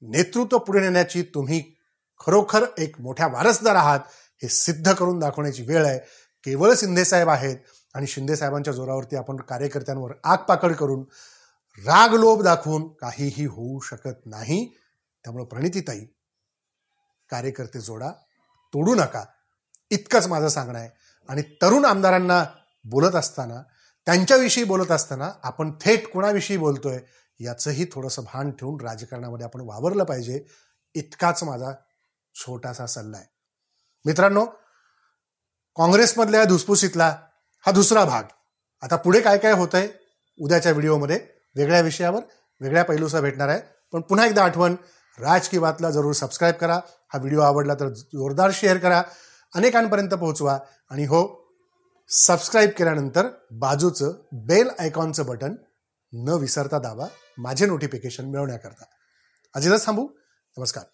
नेतृत्व 0.00 0.58
पुढे 0.58 0.80
नेण्याची 0.80 1.22
तुम्ही 1.22 1.74
खरोखर 2.20 2.64
एक 2.78 3.00
मोठ्या 3.00 3.26
वारसदार 3.26 3.74
आहात 3.74 4.00
हे 4.42 4.48
सिद्ध 4.48 4.92
करून 4.92 5.18
दाखवण्याची 5.18 5.62
वेळ 5.62 5.86
आहे. 5.86 5.98
केवळ 6.44 6.74
शिंदे 6.74 7.04
साहेब 7.04 7.28
आहेत 7.28 7.56
आणि 7.94 8.06
शिंदे 8.06 8.36
साहेबांच्या 8.36 8.72
जोरावरती 8.72 9.16
आपण 9.16 9.36
कार्यकर्त्यांवर 9.36 10.12
आगपाकड 10.24 10.74
करून 10.74 11.04
राग 11.78 12.14
लोभ 12.14 12.42
दाखवून 12.42 12.88
काहीही 12.88 13.44
होऊ 13.44 13.80
शकत 13.80 14.26
नाही. 14.26 14.76
त्यामुळे 15.24 15.44
प्रणितीताई 15.44 16.00
कार्यकर्ते 17.30 17.80
जोडा 17.80 18.10
तोडू 18.72 18.94
नका. 18.94 19.24
इतकंच 19.90 20.26
माझं 20.26 20.48
सांगणं 20.48 20.78
आहे. 20.78 20.88
आणि 21.28 21.42
तरुण 21.42 21.84
आमदारांना 21.84 22.44
बोलत 22.84 23.14
असताना 23.14 23.62
त्यांच्याविषयी 24.06 24.64
बोलत 24.64 24.90
असताना 24.90 25.32
आपण 25.42 25.72
थेट 25.80 26.12
कुणाविषयी 26.12 26.56
बोलतोय 26.56 27.00
याचंही 27.40 27.86
थोडंसं 27.92 28.22
भान 28.22 28.50
ठेवून 28.50 28.80
राजकारणामध्ये 28.80 29.46
आपण 29.46 29.60
वावरलं 29.60 30.04
पाहिजे. 30.04 30.44
इतकाच 30.94 31.44
माझा 31.44 31.72
छोटासा 32.34 32.86
सल्ला 32.86 33.16
आहे. 33.16 33.31
मित्रांनो 34.04 34.44
काँग्रेसमधल्या 35.76 36.44
धुसफुसीतला 36.44 37.16
हा 37.66 37.72
दुसरा 37.72 38.04
भाग. 38.04 38.22
आता 38.82 38.96
पुढे 38.96 39.20
काय 39.20 39.38
काय 39.38 39.52
होत 39.52 39.68
आहे 39.74 39.88
उद्याच्या 40.40 40.72
व्हिडिओमध्ये 40.72 41.26
वेगळ्या 41.56 41.80
विषयावर 41.80 42.22
वेगळ्या 42.60 42.84
पैलूचा 42.84 43.20
भेटणार 43.20 43.48
आहे. 43.48 43.60
पण 43.92 44.00
पुन्हा 44.00 44.26
एकदा 44.26 44.44
आठवण 44.44 44.76
राज 45.18 45.48
की 45.48 45.58
बातला 45.58 45.90
जरूर 45.90 46.12
सबस्क्राईब 46.12 46.54
करा. 46.54 46.76
हा 47.08 47.18
व्हिडिओ 47.18 47.40
आवडला 47.40 47.74
तर 47.74 47.88
जोरदार 47.88 48.50
शेअर 48.54 48.78
करा. 48.78 49.02
अनेकांपर्यंत 49.54 50.10
पोहोचवा. 50.10 50.58
आणि 50.90 51.04
हो 51.04 51.42
सबस्क्राईब 52.08 52.70
केल्यानंतर 52.70 53.28
बाजूचं 53.50 54.12
बेल 54.32 54.70
आयकॉनचं 54.78 55.26
बटन 55.26 55.54
न 56.12 56.28
विसरता 56.28 56.78
दाबा. 56.78 57.06
माझे 57.38 57.66
नोटिफिकेशन 57.66 58.24
मिळवण्याकरता. 58.24 58.84
अजितच 59.54 59.86
थांबू. 59.86 60.08
नमस्कार. 60.58 60.84